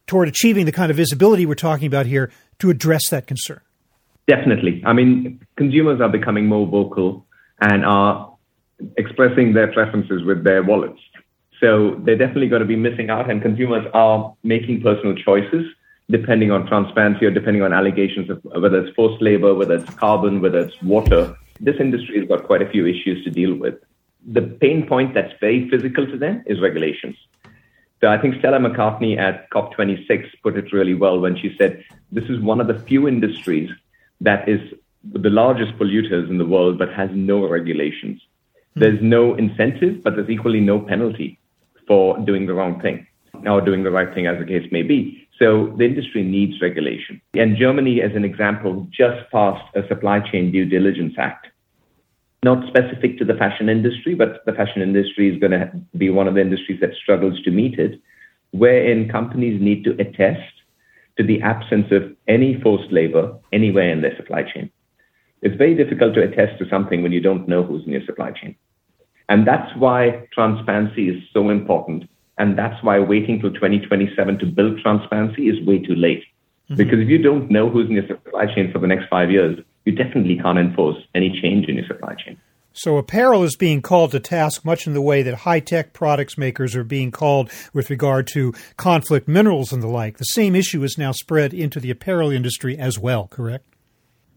toward 0.05 0.27
achieving 0.27 0.67
the 0.67 0.71
kind 0.71 0.91
of 0.91 0.97
visibility 0.97 1.47
we're 1.47 1.55
talking 1.55 1.87
about 1.87 2.05
here 2.05 2.31
to 2.59 2.69
address 2.69 3.09
that 3.09 3.25
concern? 3.25 3.61
Definitely. 4.27 4.83
I 4.85 4.93
mean, 4.93 5.39
consumers 5.55 6.01
are 6.01 6.09
becoming 6.09 6.47
more 6.47 6.67
vocal 6.67 7.25
and 7.61 7.85
are 7.85 8.35
expressing 8.97 9.53
their 9.53 9.71
preferences 9.71 10.23
with 10.23 10.43
their 10.43 10.63
wallets. 10.63 10.99
So 11.59 11.95
they're 12.03 12.17
definitely 12.17 12.49
going 12.49 12.61
to 12.61 12.67
be 12.67 12.75
missing 12.75 13.09
out, 13.09 13.31
and 13.31 13.41
consumers 13.41 13.85
are 13.93 14.35
making 14.43 14.81
personal 14.81 15.15
choices 15.15 15.65
depending 16.09 16.51
on 16.51 16.65
transparency 16.67 17.25
or 17.25 17.31
depending 17.31 17.63
on 17.63 17.73
allegations 17.73 18.29
of 18.29 18.41
whether 18.43 18.79
it's 18.79 18.95
forced 18.95 19.21
labor, 19.21 19.53
whether 19.53 19.75
it's 19.75 19.93
carbon, 19.95 20.39
whether 20.39 20.59
it's 20.59 20.81
water. 20.81 21.35
This 21.59 21.75
industry 21.79 22.19
has 22.19 22.27
got 22.27 22.45
quite 22.45 22.61
a 22.61 22.69
few 22.69 22.85
issues 22.85 23.23
to 23.25 23.29
deal 23.29 23.55
with. 23.55 23.75
The 24.25 24.41
pain 24.41 24.87
point 24.87 25.13
that's 25.13 25.33
very 25.41 25.69
physical 25.69 26.05
to 26.05 26.17
them 26.17 26.43
is 26.45 26.61
regulations. 26.61 27.17
So 27.99 28.07
I 28.07 28.17
think 28.19 28.35
Stella 28.39 28.59
McCartney 28.59 29.17
at 29.17 29.49
COP26 29.49 30.27
put 30.43 30.55
it 30.55 30.71
really 30.71 30.93
well 30.93 31.19
when 31.19 31.35
she 31.35 31.55
said, 31.57 31.83
This 32.11 32.25
is 32.25 32.39
one 32.39 32.61
of 32.61 32.67
the 32.67 32.79
few 32.79 33.07
industries 33.07 33.69
that 34.21 34.47
is 34.47 34.59
the 35.03 35.29
largest 35.29 35.77
polluters 35.77 36.29
in 36.29 36.37
the 36.37 36.45
world 36.45 36.77
but 36.77 36.93
has 36.93 37.09
no 37.13 37.47
regulations. 37.47 38.21
Hmm. 38.73 38.79
There's 38.81 38.99
no 39.01 39.35
incentive, 39.35 40.03
but 40.03 40.15
there's 40.15 40.29
equally 40.29 40.59
no 40.59 40.79
penalty 40.79 41.39
for 41.87 42.17
doing 42.25 42.47
the 42.47 42.53
wrong 42.53 42.81
thing 42.81 43.07
or 43.45 43.61
doing 43.61 43.83
the 43.83 43.91
right 43.91 44.13
thing, 44.13 44.27
as 44.27 44.39
the 44.39 44.45
case 44.45 44.67
may 44.71 44.81
be. 44.81 45.27
So 45.39 45.73
the 45.77 45.85
industry 45.85 46.23
needs 46.23 46.61
regulation. 46.61 47.21
And 47.35 47.55
Germany, 47.55 48.01
as 48.01 48.11
an 48.15 48.25
example, 48.25 48.87
just 48.91 49.29
passed 49.31 49.63
a 49.75 49.87
supply 49.87 50.19
chain 50.19 50.51
due 50.51 50.65
diligence 50.65 51.13
act. 51.17 51.47
Not 52.43 52.67
specific 52.67 53.17
to 53.19 53.25
the 53.25 53.35
fashion 53.35 53.69
industry, 53.69 54.15
but 54.15 54.43
the 54.45 54.53
fashion 54.53 54.81
industry 54.81 55.33
is 55.33 55.39
going 55.39 55.51
to 55.51 55.71
be 55.97 56.09
one 56.09 56.27
of 56.27 56.35
the 56.35 56.41
industries 56.41 56.79
that 56.81 56.95
struggles 57.01 57.41
to 57.43 57.51
meet 57.51 57.77
it, 57.77 58.01
wherein 58.51 59.09
companies 59.09 59.61
need 59.61 59.83
to 59.83 59.91
attest 59.99 60.53
to 61.17 61.23
the 61.23 61.41
absence 61.41 61.91
of 61.91 62.03
any 62.27 62.59
forced 62.61 62.91
labor 62.91 63.35
anywhere 63.51 63.91
in 63.91 64.01
their 64.01 64.15
supply 64.15 64.43
chain. 64.43 64.69
It's 65.41 65.55
very 65.55 65.75
difficult 65.75 66.13
to 66.15 66.23
attest 66.23 66.57
to 66.59 66.69
something 66.69 67.03
when 67.03 67.11
you 67.11 67.21
don't 67.21 67.47
know 67.47 67.63
who's 67.63 67.85
in 67.85 67.91
your 67.91 68.05
supply 68.05 68.31
chain. 68.31 68.55
And 69.29 69.45
that's 69.45 69.75
why 69.75 70.27
transparency 70.33 71.09
is 71.09 71.23
so 71.33 71.49
important. 71.49 72.05
And 72.37 72.57
that's 72.57 72.81
why 72.83 72.99
waiting 72.99 73.39
till 73.41 73.51
2027 73.51 74.39
to 74.39 74.45
build 74.45 74.79
transparency 74.79 75.49
is 75.49 75.65
way 75.65 75.79
too 75.79 75.95
late. 75.95 76.23
Mm-hmm. 76.69 76.75
Because 76.75 76.99
if 76.99 77.09
you 77.09 77.17
don't 77.17 77.49
know 77.49 77.69
who's 77.69 77.87
in 77.87 77.93
your 77.93 78.07
supply 78.07 78.45
chain 78.53 78.71
for 78.71 78.79
the 78.79 78.87
next 78.87 79.07
five 79.09 79.31
years, 79.31 79.59
you 79.85 79.93
definitely 79.93 80.37
can't 80.37 80.59
enforce 80.59 80.97
any 81.15 81.29
change 81.41 81.67
in 81.67 81.75
your 81.75 81.87
supply 81.87 82.13
chain. 82.15 82.37
So 82.77 82.97
apparel 82.97 83.43
is 83.43 83.55
being 83.55 83.81
called 83.81 84.11
to 84.11 84.19
task 84.19 84.63
much 84.63 84.85
in 84.85 84.93
the 84.93 85.01
way 85.01 85.23
that 85.23 85.33
high 85.33 85.59
tech 85.59 85.93
products 85.93 86.37
makers 86.37 86.75
are 86.75 86.83
being 86.83 87.09
called 87.09 87.51
with 87.73 87.89
regard 87.89 88.27
to 88.33 88.53
conflict 88.77 89.27
minerals 89.27 89.73
and 89.73 89.81
the 89.81 89.87
like. 89.87 90.19
The 90.19 90.25
same 90.25 90.55
issue 90.55 90.83
is 90.83 90.95
now 90.95 91.11
spread 91.11 91.55
into 91.55 91.79
the 91.79 91.89
apparel 91.89 92.29
industry 92.29 92.77
as 92.77 92.99
well, 92.99 93.29
correct? 93.29 93.65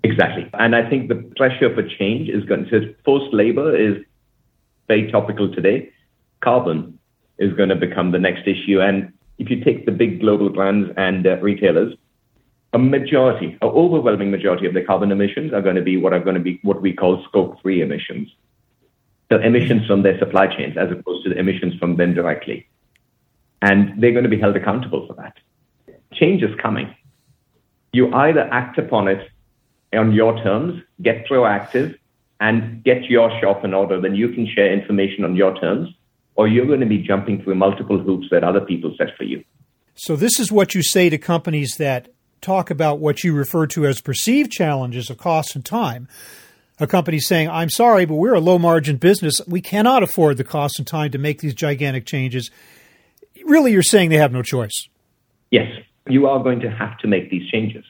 Exactly. 0.05 0.49
And 0.55 0.75
I 0.75 0.89
think 0.89 1.09
the 1.09 1.17
pressure 1.37 1.75
for 1.75 1.83
change 1.99 2.31
is 2.31 2.47
going 2.47 2.65
to, 2.71 2.95
forced 3.05 3.35
labor 3.35 3.77
is 3.77 4.03
very 4.89 5.13
topical 5.13 5.55
today. 5.55 5.93
Carbon 6.41 6.99
is 7.39 7.53
going 7.53 7.69
to 7.69 7.77
become 7.77 8.11
the 8.11 8.19
next 8.19 8.49
issue. 8.49 8.81
And 8.81 9.13
if 9.37 9.51
you 9.51 9.63
take 9.63 9.85
the 9.85 9.93
big 9.93 10.19
global 10.19 10.49
brands 10.49 10.91
and 10.97 11.27
uh, 11.27 11.37
retailers, 11.43 11.93
a 12.73 12.79
majority, 12.79 13.59
an 13.61 13.69
overwhelming 13.69 14.31
majority 14.31 14.67
of 14.67 14.75
the 14.75 14.83
carbon 14.83 15.11
emissions 15.11 15.53
are 15.53 15.63
going 15.63 15.77
to 15.77 15.83
be 15.83 15.97
what 15.97 16.13
are 16.13 16.21
going 16.21 16.37
to 16.37 16.41
be 16.41 16.61
what 16.63 16.81
we 16.81 16.93
call 16.93 17.25
scope 17.29 17.61
three 17.61 17.83
emissions. 17.83 18.29
So 19.31 19.39
emissions 19.39 19.87
from 19.87 20.03
their 20.03 20.19
supply 20.19 20.47
chains 20.47 20.77
as 20.77 20.91
opposed 20.91 21.25
to 21.25 21.31
the 21.31 21.39
emissions 21.39 21.75
from 21.79 21.97
them 21.97 22.15
directly. 22.15 22.69
And 23.63 24.01
they're 24.01 24.13
going 24.13 24.25
to 24.25 24.31
be 24.31 24.41
held 24.41 24.57
accountable 24.57 25.07
for 25.07 25.15
that. 25.15 25.37
Change 26.15 26.43
is 26.43 26.55
coming. 26.61 26.95
You 27.93 28.13
either 28.13 28.41
act 28.41 28.79
upon 28.79 29.09
it 29.09 29.29
on 29.93 30.13
your 30.13 30.41
terms, 30.43 30.83
get 31.03 31.27
proactive, 31.27 31.97
and 32.41 32.83
get 32.85 33.05
your 33.05 33.31
shop 33.41 33.65
in 33.65 33.75
order, 33.75 34.01
then 34.01 34.15
you 34.15 34.29
can 34.29 34.47
share 34.47 34.73
information 34.73 35.25
on 35.25 35.37
your 35.37 35.55
terms, 35.61 35.91
or 36.37 36.49
you're 36.49 36.67
going 36.67 36.81
to 36.81 36.87
be 36.87 36.99
jumping 36.99 37.43
through 37.43 37.57
multiple 37.57 37.99
hoops 37.99 38.29
that 38.31 38.43
other 38.43 38.61
people 38.61 38.95
set 38.97 39.17
for 39.17 39.25
you. 39.25 39.45
So, 39.95 40.17
this 40.17 40.41
is 40.41 40.51
what 40.51 40.75
you 40.75 40.83
say 40.83 41.11
to 41.11 41.19
companies 41.19 41.77
that 41.77 42.09
talk 42.41 42.71
about 42.71 42.99
what 42.99 43.23
you 43.23 43.35
refer 43.35 43.67
to 43.69 43.87
as 43.87 44.01
perceived 44.01 44.51
challenges 44.51 45.11
of 45.11 45.19
cost 45.19 45.55
and 45.55 45.65
time. 45.65 46.09
A 46.79 46.87
company 46.87 47.19
saying, 47.19 47.51
I'm 47.51 47.69
sorry, 47.69 48.07
but 48.07 48.15
we're 48.15 48.35
a 48.35 48.41
low 48.41 48.59
margin 48.59 48.97
business. 48.97 49.41
We 49.47 49.61
cannot 49.61 50.03
afford 50.03 50.39
the 50.39 50.45
cost 50.45 50.79
and 50.79 50.87
time 50.87 51.11
to 51.11 51.19
make 51.19 51.41
these 51.41 51.55
gigantic 51.55 52.07
changes. 52.07 52.51
Really, 53.45 53.73
you're 53.73 53.83
saying 53.83 54.09
they 54.09 54.17
have 54.17 54.33
no 54.33 54.43
choice. 54.43 54.89
Yes, 55.51 55.71
you 56.07 56.27
are 56.27 56.43
going 56.43 56.61
to 56.61 56.71
have 56.71 56.97
to 56.99 57.07
make 57.07 57.31
these 57.31 57.51
changes. 57.51 57.85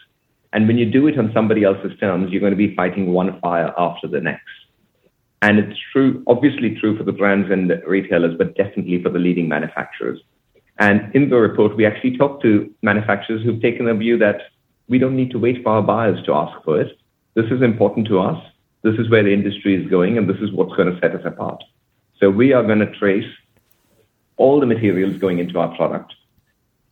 And 0.53 0.67
when 0.67 0.77
you 0.79 0.91
do 0.91 1.07
it 1.07 1.19
on 1.19 1.31
somebody 1.33 1.63
else's 1.63 1.97
terms, 2.01 2.33
you're 2.33 2.41
going 2.41 2.53
to 2.53 2.57
be 2.57 2.75
fighting 2.75 3.13
one 3.13 3.39
fire 3.41 3.73
after 3.79 4.09
the 4.09 4.21
next. 4.21 4.43
And 5.43 5.59
it's 5.59 5.79
true, 5.93 6.23
obviously 6.27 6.77
true 6.81 6.99
for 6.99 7.05
the 7.05 7.13
brands 7.13 7.51
and 7.51 7.71
the 7.71 7.81
retailers, 7.87 8.37
but 8.37 8.57
definitely 8.57 9.03
for 9.03 9.09
the 9.09 9.19
leading 9.19 9.49
manufacturers. 9.49 10.21
And 10.81 11.15
in 11.15 11.29
the 11.29 11.37
report, 11.37 11.77
we 11.77 11.87
actually 11.87 12.17
talked 12.17 12.43
to 12.43 12.69
manufacturers 12.83 13.43
who've 13.45 13.61
taken 13.63 13.87
a 13.87 13.95
view 13.95 14.19
that 14.19 14.41
we 14.89 14.99
don't 14.99 15.15
need 15.15 15.31
to 15.31 15.39
wait 15.39 15.63
for 15.63 15.71
our 15.71 15.83
buyers 15.83 16.21
to 16.25 16.35
ask 16.35 16.65
for 16.65 16.81
it. 16.81 16.99
This 17.35 17.47
is 17.53 17.63
important 17.63 18.09
to 18.09 18.19
us. 18.19 18.43
This 18.83 18.95
is 18.95 19.09
where 19.09 19.23
the 19.23 19.33
industry 19.33 19.81
is 19.81 19.89
going, 19.89 20.19
and 20.19 20.29
this 20.29 20.39
is 20.39 20.51
what's 20.53 20.75
going 20.75 20.93
to 20.93 20.99
set 21.01 21.15
us 21.15 21.23
apart. 21.25 21.63
So 22.19 22.31
we 22.31 22.53
are 22.53 22.65
going 22.65 22.81
to 22.81 22.91
trace 22.99 23.31
all 24.37 24.59
the 24.59 24.67
materials 24.67 25.17
going 25.19 25.39
into 25.39 25.59
our 25.59 25.75
product. 25.77 26.15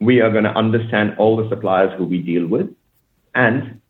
We 0.00 0.21
are 0.21 0.30
going 0.30 0.45
to 0.45 0.57
understand 0.57 1.16
all 1.18 1.37
the 1.37 1.49
suppliers 1.49 1.92
who 1.99 2.04
we 2.04 2.21
deal 2.21 2.47
with 2.47 2.68
and 3.35 3.80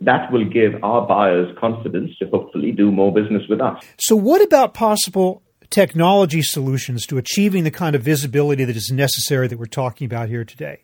that 0.00 0.30
will 0.32 0.44
give 0.44 0.82
our 0.82 1.06
buyers 1.06 1.56
confidence 1.58 2.16
to 2.18 2.26
hopefully 2.26 2.72
do 2.72 2.90
more 2.90 3.12
business 3.12 3.42
with 3.48 3.60
us. 3.60 3.82
So, 3.98 4.16
what 4.16 4.42
about 4.42 4.74
possible 4.74 5.42
technology 5.74 6.40
solutions 6.40 7.04
to 7.04 7.18
achieving 7.18 7.64
the 7.64 7.70
kind 7.70 7.96
of 7.96 8.02
visibility 8.02 8.64
that 8.64 8.76
is 8.76 8.92
necessary 8.92 9.48
that 9.48 9.58
we're 9.58 9.66
talking 9.66 10.04
about 10.04 10.28
here 10.28 10.44
today? 10.44 10.80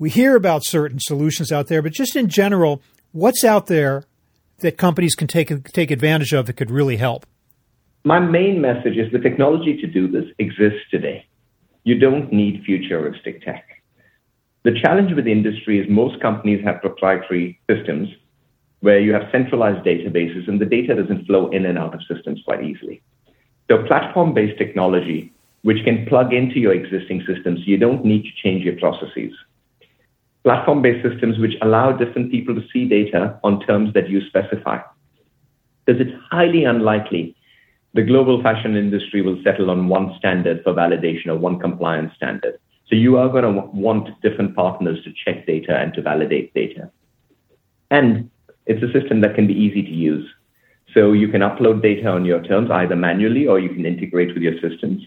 We 0.00 0.10
hear 0.10 0.34
about 0.34 0.64
certain 0.64 0.98
solutions 1.00 1.52
out 1.52 1.68
there, 1.68 1.80
but 1.80 1.92
just 1.92 2.16
in 2.16 2.28
general, 2.28 2.82
what's 3.12 3.44
out 3.44 3.68
there 3.68 4.02
that 4.58 4.76
companies 4.78 5.14
can 5.14 5.28
take 5.28 5.48
take 5.72 5.92
advantage 5.92 6.32
of 6.32 6.46
that 6.46 6.54
could 6.54 6.72
really 6.72 6.96
help? 6.96 7.24
My 8.04 8.18
main 8.18 8.60
message 8.60 8.96
is 8.96 9.12
the 9.12 9.20
technology 9.20 9.80
to 9.80 9.86
do 9.86 10.08
this 10.08 10.24
exists 10.38 10.82
today. 10.90 11.24
You 11.84 11.96
don't 11.96 12.32
need 12.32 12.64
futuristic 12.66 13.44
tech. 13.44 13.64
The 14.64 14.76
challenge 14.82 15.14
with 15.14 15.26
the 15.26 15.32
industry 15.32 15.78
is 15.78 15.86
most 15.88 16.20
companies 16.20 16.64
have 16.64 16.80
proprietary 16.80 17.60
systems 17.70 18.08
where 18.80 18.98
you 18.98 19.12
have 19.12 19.22
centralized 19.30 19.86
databases 19.86 20.48
and 20.48 20.60
the 20.60 20.66
data 20.66 20.96
doesn't 20.96 21.26
flow 21.26 21.48
in 21.50 21.64
and 21.64 21.78
out 21.78 21.94
of 21.94 22.00
systems 22.12 22.42
quite 22.44 22.64
easily. 22.64 23.02
So 23.70 23.84
platform 23.84 24.34
based 24.34 24.58
technology, 24.58 25.32
which 25.62 25.84
can 25.84 26.06
plug 26.06 26.32
into 26.32 26.58
your 26.60 26.72
existing 26.72 27.24
systems, 27.26 27.60
you 27.66 27.76
don't 27.76 28.04
need 28.04 28.22
to 28.24 28.30
change 28.42 28.64
your 28.64 28.76
processes. 28.76 29.32
Platform 30.44 30.82
based 30.82 31.08
systems 31.08 31.38
which 31.38 31.54
allow 31.62 31.92
different 31.92 32.30
people 32.30 32.54
to 32.54 32.62
see 32.72 32.88
data 32.88 33.38
on 33.42 33.60
terms 33.66 33.92
that 33.94 34.08
you 34.08 34.20
specify. 34.26 34.78
Because 35.84 36.00
it's 36.00 36.16
highly 36.30 36.64
unlikely 36.64 37.36
the 37.96 38.02
global 38.02 38.42
fashion 38.42 38.76
industry 38.76 39.22
will 39.22 39.40
settle 39.42 39.70
on 39.70 39.88
one 39.88 40.14
standard 40.18 40.62
for 40.62 40.74
validation 40.74 41.28
or 41.28 41.36
one 41.36 41.58
compliance 41.58 42.14
standard. 42.14 42.58
So 42.88 42.94
you 42.94 43.16
are 43.16 43.30
going 43.30 43.44
to 43.44 43.60
want 43.72 44.20
different 44.20 44.54
partners 44.54 45.02
to 45.04 45.12
check 45.24 45.46
data 45.46 45.74
and 45.74 45.94
to 45.94 46.02
validate 46.02 46.52
data. 46.52 46.90
And 47.90 48.30
it's 48.66 48.82
a 48.82 48.92
system 48.92 49.22
that 49.22 49.34
can 49.34 49.46
be 49.46 49.54
easy 49.54 49.82
to 49.82 49.90
use. 49.90 50.28
So 50.96 51.12
you 51.12 51.28
can 51.28 51.42
upload 51.42 51.82
data 51.82 52.08
on 52.08 52.24
your 52.24 52.42
terms 52.42 52.70
either 52.70 52.96
manually 52.96 53.46
or 53.46 53.60
you 53.60 53.68
can 53.68 53.84
integrate 53.84 54.32
with 54.32 54.42
your 54.42 54.58
systems. 54.62 55.02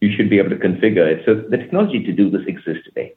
You 0.00 0.10
should 0.16 0.30
be 0.30 0.38
able 0.38 0.48
to 0.48 0.56
configure 0.56 1.06
it. 1.06 1.22
So 1.26 1.34
the 1.34 1.58
technology 1.58 2.02
to 2.02 2.12
do 2.12 2.30
this 2.30 2.46
exists 2.46 2.84
today. 2.84 3.14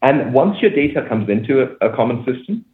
And 0.00 0.32
once 0.32 0.62
your 0.62 0.70
data 0.70 1.04
comes 1.08 1.28
into 1.28 1.62
a, 1.62 1.88
a 1.88 1.96
common 1.96 2.24
system, 2.24 2.64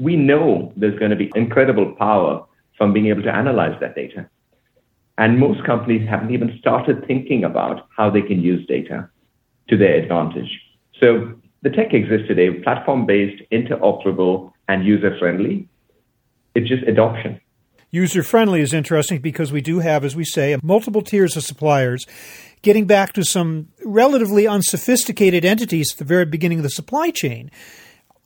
we 0.00 0.16
know 0.16 0.72
there's 0.74 0.98
going 0.98 1.10
to 1.10 1.16
be 1.16 1.30
incredible 1.34 1.92
power 1.96 2.46
from 2.78 2.94
being 2.94 3.08
able 3.08 3.22
to 3.24 3.34
analyze 3.34 3.78
that 3.80 3.94
data. 3.94 4.26
And 5.18 5.38
most 5.38 5.62
companies 5.64 6.08
haven't 6.08 6.30
even 6.30 6.56
started 6.58 7.06
thinking 7.06 7.44
about 7.44 7.88
how 7.94 8.08
they 8.08 8.22
can 8.22 8.40
use 8.40 8.66
data 8.66 9.10
to 9.68 9.76
their 9.76 9.96
advantage. 9.96 10.62
So 10.98 11.34
the 11.60 11.68
tech 11.68 11.92
exists 11.92 12.26
today, 12.26 12.54
platform 12.60 13.04
based, 13.04 13.42
interoperable, 13.52 14.50
and 14.68 14.86
user 14.86 15.14
friendly. 15.18 15.68
It's 16.54 16.66
just 16.66 16.84
adoption. 16.84 17.38
User 17.90 18.22
friendly 18.22 18.60
is 18.60 18.72
interesting 18.72 19.20
because 19.20 19.52
we 19.52 19.60
do 19.60 19.80
have, 19.80 20.04
as 20.04 20.14
we 20.14 20.24
say, 20.24 20.56
multiple 20.62 21.02
tiers 21.02 21.36
of 21.36 21.42
suppliers. 21.42 22.06
Getting 22.62 22.86
back 22.86 23.12
to 23.14 23.24
some 23.24 23.68
relatively 23.84 24.46
unsophisticated 24.46 25.44
entities 25.44 25.92
at 25.92 25.98
the 25.98 26.04
very 26.04 26.26
beginning 26.26 26.58
of 26.58 26.62
the 26.62 26.70
supply 26.70 27.10
chain, 27.10 27.50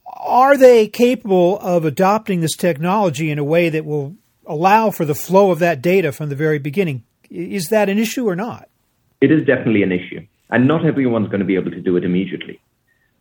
are 0.04 0.56
they 0.56 0.88
capable 0.88 1.58
of 1.60 1.84
adopting 1.84 2.40
this 2.40 2.56
technology 2.56 3.30
in 3.30 3.38
a 3.38 3.44
way 3.44 3.68
that 3.68 3.84
will 3.84 4.16
allow 4.46 4.90
for 4.90 5.04
the 5.04 5.14
flow 5.14 5.50
of 5.50 5.58
that 5.58 5.82
data 5.82 6.12
from 6.12 6.28
the 6.28 6.36
very 6.36 6.58
beginning. 6.58 7.04
Is 7.30 7.68
that 7.68 7.88
an 7.88 7.98
issue 7.98 8.28
or 8.28 8.36
not? 8.36 8.68
It 9.20 9.30
is 9.30 9.44
definitely 9.46 9.82
an 9.82 9.92
issue. 9.92 10.26
And 10.50 10.68
not 10.68 10.84
everyone's 10.84 11.28
going 11.28 11.40
to 11.40 11.46
be 11.46 11.56
able 11.56 11.70
to 11.70 11.80
do 11.80 11.96
it 11.96 12.04
immediately. 12.04 12.60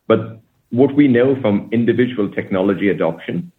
But 0.07 0.39
what 0.69 0.93
we 0.95 1.07
know 1.07 1.39
from 1.41 1.69
individual 1.71 2.29
technology 2.29 2.89
adoption 2.89 3.51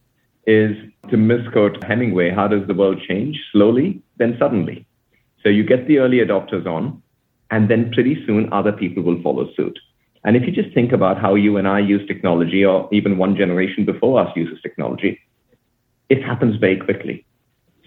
is 0.47 0.77
to 1.15 1.19
misquote 1.19 1.83
Hemingway, 1.85 2.31
how 2.31 2.49
does 2.49 2.67
the 2.67 2.75
world 2.75 3.01
change? 3.09 3.41
Slowly, 3.53 4.03
then 4.17 4.37
suddenly. 4.37 4.85
So 5.45 5.49
you 5.49 5.63
get 5.63 5.87
the 5.87 5.99
early 5.99 6.19
adopters 6.19 6.67
on, 6.67 7.01
and 7.53 7.71
then 7.71 7.93
pretty 7.93 8.27
soon 8.27 8.53
other 8.53 8.73
people 8.73 9.05
will 9.05 9.23
follow 9.23 9.49
suit. 9.55 9.79
And 10.25 10.37
if 10.37 10.43
you 10.45 10.51
just 10.51 10.75
think 10.75 10.91
about 10.91 11.21
how 11.21 11.37
you 11.37 11.57
and 11.57 11.69
I 11.69 11.79
use 11.79 12.05
technology, 12.09 12.65
or 12.65 12.89
even 12.91 13.17
one 13.17 13.37
generation 13.37 13.85
before 13.85 14.19
us 14.19 14.33
uses 14.35 14.61
technology, 14.61 15.21
it 16.09 16.21
happens 16.21 16.57
very 16.57 16.79
quickly. 16.79 17.25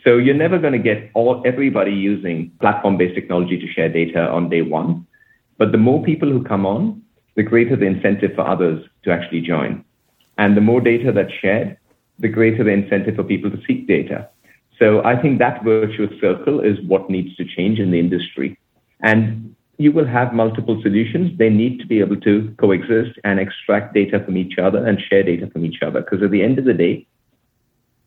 So 0.06 0.16
you're 0.16 0.34
never 0.46 0.58
going 0.58 0.72
to 0.72 0.80
get 0.80 1.12
all 1.14 1.44
everybody 1.46 1.92
using 1.92 2.50
platform-based 2.62 3.16
technology 3.16 3.60
to 3.60 3.68
share 3.68 3.90
data 3.90 4.22
on 4.30 4.48
day 4.48 4.62
one. 4.62 5.06
But 5.58 5.74
the 5.74 5.78
more 5.78 6.02
people 6.02 6.30
who 6.30 6.46
come 6.46 6.66
on, 6.66 7.02
the 7.36 7.44
greater 7.44 7.76
the 7.76 7.88
incentive 7.88 8.36
for 8.36 8.48
others 8.48 8.88
to 9.04 9.12
actually 9.12 9.42
join. 9.42 9.84
And 10.38 10.56
the 10.56 10.62
more 10.62 10.80
data 10.80 11.12
that's 11.12 11.34
shared, 11.34 11.76
the 12.20 12.28
greater 12.28 12.64
the 12.64 12.72
incentive 12.72 13.16
for 13.16 13.24
people 13.24 13.52
to 13.52 13.62
seek 13.68 13.88
data. 13.88 14.30
So 14.80 15.04
I 15.04 15.20
think 15.20 15.40
that 15.40 15.64
virtuous 15.64 16.20
circle 16.22 16.60
is 16.60 16.80
what 16.82 17.10
needs 17.10 17.36
to 17.38 17.46
change 17.46 17.80
in 17.80 17.92
the 17.92 18.00
industry. 18.00 18.58
And 19.02 19.56
you 19.78 19.92
will 19.92 20.06
have 20.06 20.34
multiple 20.34 20.80
solutions. 20.82 21.38
They 21.38 21.50
need 21.50 21.80
to 21.80 21.88
be 21.88 22.00
able 22.00 22.20
to 22.22 22.54
coexist 22.60 23.20
and 23.24 23.40
extract 23.40 23.94
data 23.94 24.20
from 24.24 24.38
each 24.38 24.58
other 24.58 24.86
and 24.86 25.00
share 25.00 25.24
data 25.24 25.48
from 25.48 25.66
each 25.66 25.82
other. 25.82 26.02
Because 26.02 26.24
at 26.24 26.32
the 26.32 26.44
end 26.44 26.58
of 26.58 26.66
the 26.66 26.74
day, 26.74 27.08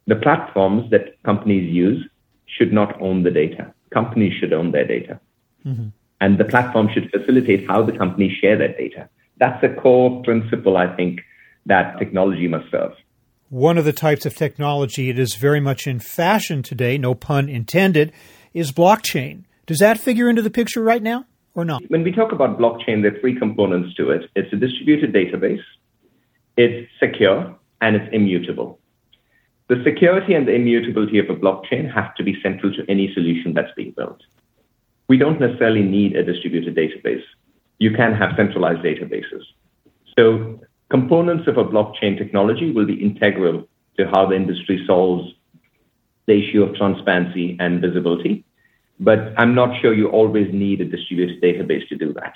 the 0.06 0.16
platforms 0.16 0.90
that 0.90 1.22
companies 1.22 1.72
use 1.72 2.04
should 2.46 2.72
not 2.72 3.00
own 3.00 3.22
the 3.22 3.30
data. 3.30 3.72
Companies 3.90 4.32
should 4.38 4.52
own 4.52 4.72
their 4.72 4.86
data. 4.86 5.20
Mm-hmm. 5.64 5.88
And 6.20 6.38
the 6.38 6.44
platform 6.44 6.88
should 6.92 7.10
facilitate 7.10 7.66
how 7.68 7.82
the 7.82 7.96
companies 7.96 8.36
share 8.38 8.58
that 8.58 8.76
data. 8.76 9.08
That's 9.38 9.62
a 9.62 9.68
core 9.68 10.22
principle, 10.22 10.76
I 10.76 10.94
think, 10.94 11.20
that 11.66 11.98
technology 11.98 12.48
must 12.48 12.70
serve. 12.70 12.92
One 13.50 13.78
of 13.78 13.84
the 13.84 13.92
types 13.92 14.26
of 14.26 14.36
technology 14.36 15.10
it 15.10 15.18
is 15.18 15.34
very 15.34 15.58
much 15.58 15.88
in 15.88 15.98
fashion 15.98 16.62
today, 16.62 16.96
no 16.96 17.16
pun 17.16 17.48
intended, 17.48 18.12
is 18.54 18.70
blockchain. 18.70 19.42
Does 19.66 19.80
that 19.80 19.98
figure 19.98 20.30
into 20.30 20.40
the 20.40 20.50
picture 20.50 20.80
right 20.80 21.02
now 21.02 21.24
or 21.56 21.64
not? 21.64 21.82
When 21.88 22.04
we 22.04 22.12
talk 22.12 22.30
about 22.30 22.60
blockchain, 22.60 23.02
there 23.02 23.12
are 23.12 23.18
three 23.18 23.36
components 23.36 23.96
to 23.96 24.10
it 24.10 24.30
it's 24.36 24.52
a 24.52 24.56
distributed 24.56 25.12
database, 25.12 25.64
it's 26.56 26.88
secure, 27.00 27.58
and 27.80 27.96
it's 27.96 28.08
immutable. 28.12 28.78
The 29.66 29.82
security 29.82 30.34
and 30.34 30.46
the 30.46 30.54
immutability 30.54 31.18
of 31.18 31.28
a 31.28 31.34
blockchain 31.34 31.92
have 31.92 32.14
to 32.16 32.22
be 32.22 32.40
central 32.44 32.72
to 32.74 32.88
any 32.88 33.12
solution 33.14 33.52
that's 33.52 33.74
being 33.74 33.94
built. 33.96 34.20
We 35.08 35.16
don't 35.16 35.40
necessarily 35.40 35.82
need 35.82 36.14
a 36.14 36.22
distributed 36.22 36.76
database. 36.76 37.24
You 37.78 37.90
can 37.96 38.14
have 38.14 38.30
centralized 38.36 38.82
databases. 38.82 39.42
So 40.16 40.60
components 40.90 41.46
of 41.46 41.56
a 41.56 41.64
blockchain 41.64 42.18
technology 42.18 42.72
will 42.72 42.86
be 42.86 43.02
integral 43.02 43.68
to 43.96 44.06
how 44.06 44.26
the 44.26 44.36
industry 44.36 44.82
solves 44.86 45.32
the 46.26 46.34
issue 46.34 46.62
of 46.62 46.74
transparency 46.76 47.56
and 47.58 47.80
visibility. 47.80 48.44
But 48.98 49.32
I'm 49.38 49.54
not 49.54 49.80
sure 49.80 49.94
you 49.94 50.08
always 50.08 50.52
need 50.52 50.80
a 50.80 50.84
distributed 50.84 51.40
database 51.42 51.88
to 51.88 51.96
do 51.96 52.12
that. 52.14 52.34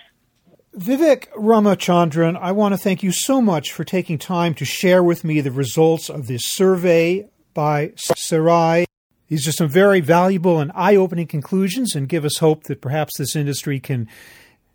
Vivek 0.77 1.29
Ramachandran, 1.37 2.37
I 2.41 2.53
want 2.53 2.75
to 2.75 2.79
thank 2.79 3.03
you 3.03 3.13
so 3.13 3.41
much 3.41 3.71
for 3.71 3.85
taking 3.85 4.19
time 4.19 4.55
to 4.55 4.65
share 4.65 5.05
with 5.05 5.23
me 5.23 5.41
the 5.41 5.53
results 5.53 6.09
of 6.09 6.27
this 6.27 6.45
survey 6.45 7.29
by 7.53 7.93
Sarai. 7.97 8.87
These 9.29 9.47
are 9.47 9.53
some 9.53 9.69
very 9.69 10.01
valuable 10.01 10.59
and 10.59 10.73
eye 10.75 10.97
opening 10.97 11.27
conclusions 11.27 11.95
and 11.95 12.09
give 12.09 12.25
us 12.25 12.39
hope 12.39 12.65
that 12.65 12.81
perhaps 12.81 13.19
this 13.19 13.37
industry 13.37 13.79
can 13.79 14.09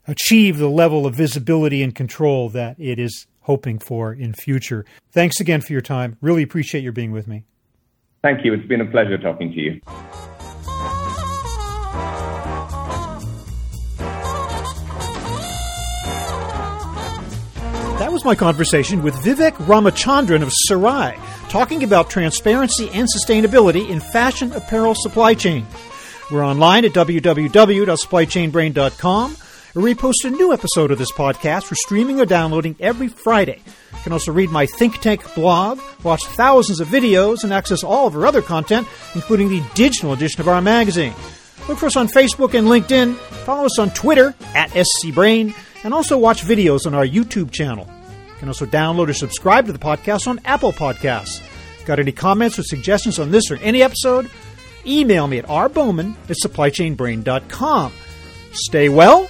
achieve 0.08 0.58
the 0.58 0.70
level 0.70 1.06
of 1.06 1.16
visibility 1.16 1.84
and 1.84 1.94
control 1.94 2.50
that 2.50 2.80
it 2.80 2.98
is 2.98 3.28
hoping 3.50 3.80
for 3.80 4.14
in 4.14 4.32
future. 4.32 4.86
Thanks 5.12 5.40
again 5.40 5.62
for 5.62 5.74
your 5.74 5.82
time. 5.82 6.16
Really 6.22 6.44
appreciate 6.44 6.84
your 6.84 6.94
being 6.94 7.12
with 7.12 7.28
me. 7.28 7.46
Thank 8.22 8.46
you. 8.46 8.54
It's 8.54 8.68
been 8.68 8.80
a 8.80 8.86
pleasure 8.86 9.18
talking 9.18 9.52
to 9.52 9.60
you. 9.60 9.82
That 17.98 18.12
was 18.12 18.24
my 18.24 18.36
conversation 18.36 19.02
with 19.02 19.16
Vivek 19.16 19.54
Ramachandran 19.54 20.44
of 20.44 20.54
Sarai, 20.54 21.18
talking 21.50 21.84
about 21.84 22.12
transparency 22.12 22.92
and 22.94 23.08
sustainability 23.08 23.90
in 23.90 24.00
fashion 24.00 24.52
apparel 24.52 24.94
supply 24.94 25.34
chain. 25.34 25.66
We're 26.30 26.46
online 26.46 26.86
at 26.86 26.92
www.supplychainbrain.com, 26.92 29.38
we 29.82 29.94
post 29.94 30.26
a 30.26 30.30
new 30.30 30.52
episode 30.52 30.90
of 30.90 30.98
this 30.98 31.12
podcast 31.12 31.64
for 31.64 31.76
streaming 31.76 32.20
or 32.20 32.26
downloading 32.26 32.76
every 32.80 33.08
Friday. 33.08 33.62
You 33.94 34.00
can 34.04 34.14
also 34.14 34.32
read 34.32 34.50
my 34.50 34.66
think 34.66 35.00
tank 35.00 35.36
blog, 35.36 35.80
watch 36.04 36.26
thousands 36.26 36.80
of 36.80 36.88
videos, 36.88 37.44
and 37.44 37.54
access 37.54 37.84
all 37.84 38.08
of 38.08 38.16
our 38.16 38.26
other 38.26 38.42
content, 38.42 38.88
including 39.14 39.50
the 39.50 39.64
digital 39.76 40.12
edition 40.12 40.42
of 40.42 40.48
our 40.48 40.62
magazine. 40.62 41.14
Look 41.68 41.78
for 41.78 41.86
us 41.86 41.96
on 41.96 42.08
Facebook 42.08 42.56
and 42.56 42.68
LinkedIn, 42.68 43.16
follow 43.46 43.66
us 43.66 43.78
on 43.78 43.92
Twitter 43.92 44.34
at 44.56 44.72
SCBrain, 44.72 45.54
and 45.84 45.94
also 45.94 46.18
watch 46.18 46.42
videos 46.42 46.88
on 46.88 46.96
our 46.96 47.06
YouTube 47.06 47.52
channel. 47.52 47.88
You 48.28 48.36
can 48.40 48.48
also 48.48 48.66
download 48.66 49.08
or 49.10 49.14
subscribe 49.14 49.68
to 49.68 49.72
the 49.72 49.80
podcast 49.80 50.28
on 50.28 50.42
Apple 50.46 50.72
Podcasts. 50.72 51.42
Got 51.86 52.00
any 52.00 52.12
comments 52.12 52.58
or 52.58 52.64
suggestions 52.64 53.20
on 53.20 53.32
this 53.32 53.52
or 53.52 53.58
any 53.58 53.84
episode? 53.84 54.30
Email 54.86 55.28
me 55.28 55.38
at 55.38 55.46
rbowman 55.46 56.16
at 56.30 56.38
supplychainbrain.com. 56.44 57.94
Stay 58.52 58.90
well 58.90 59.30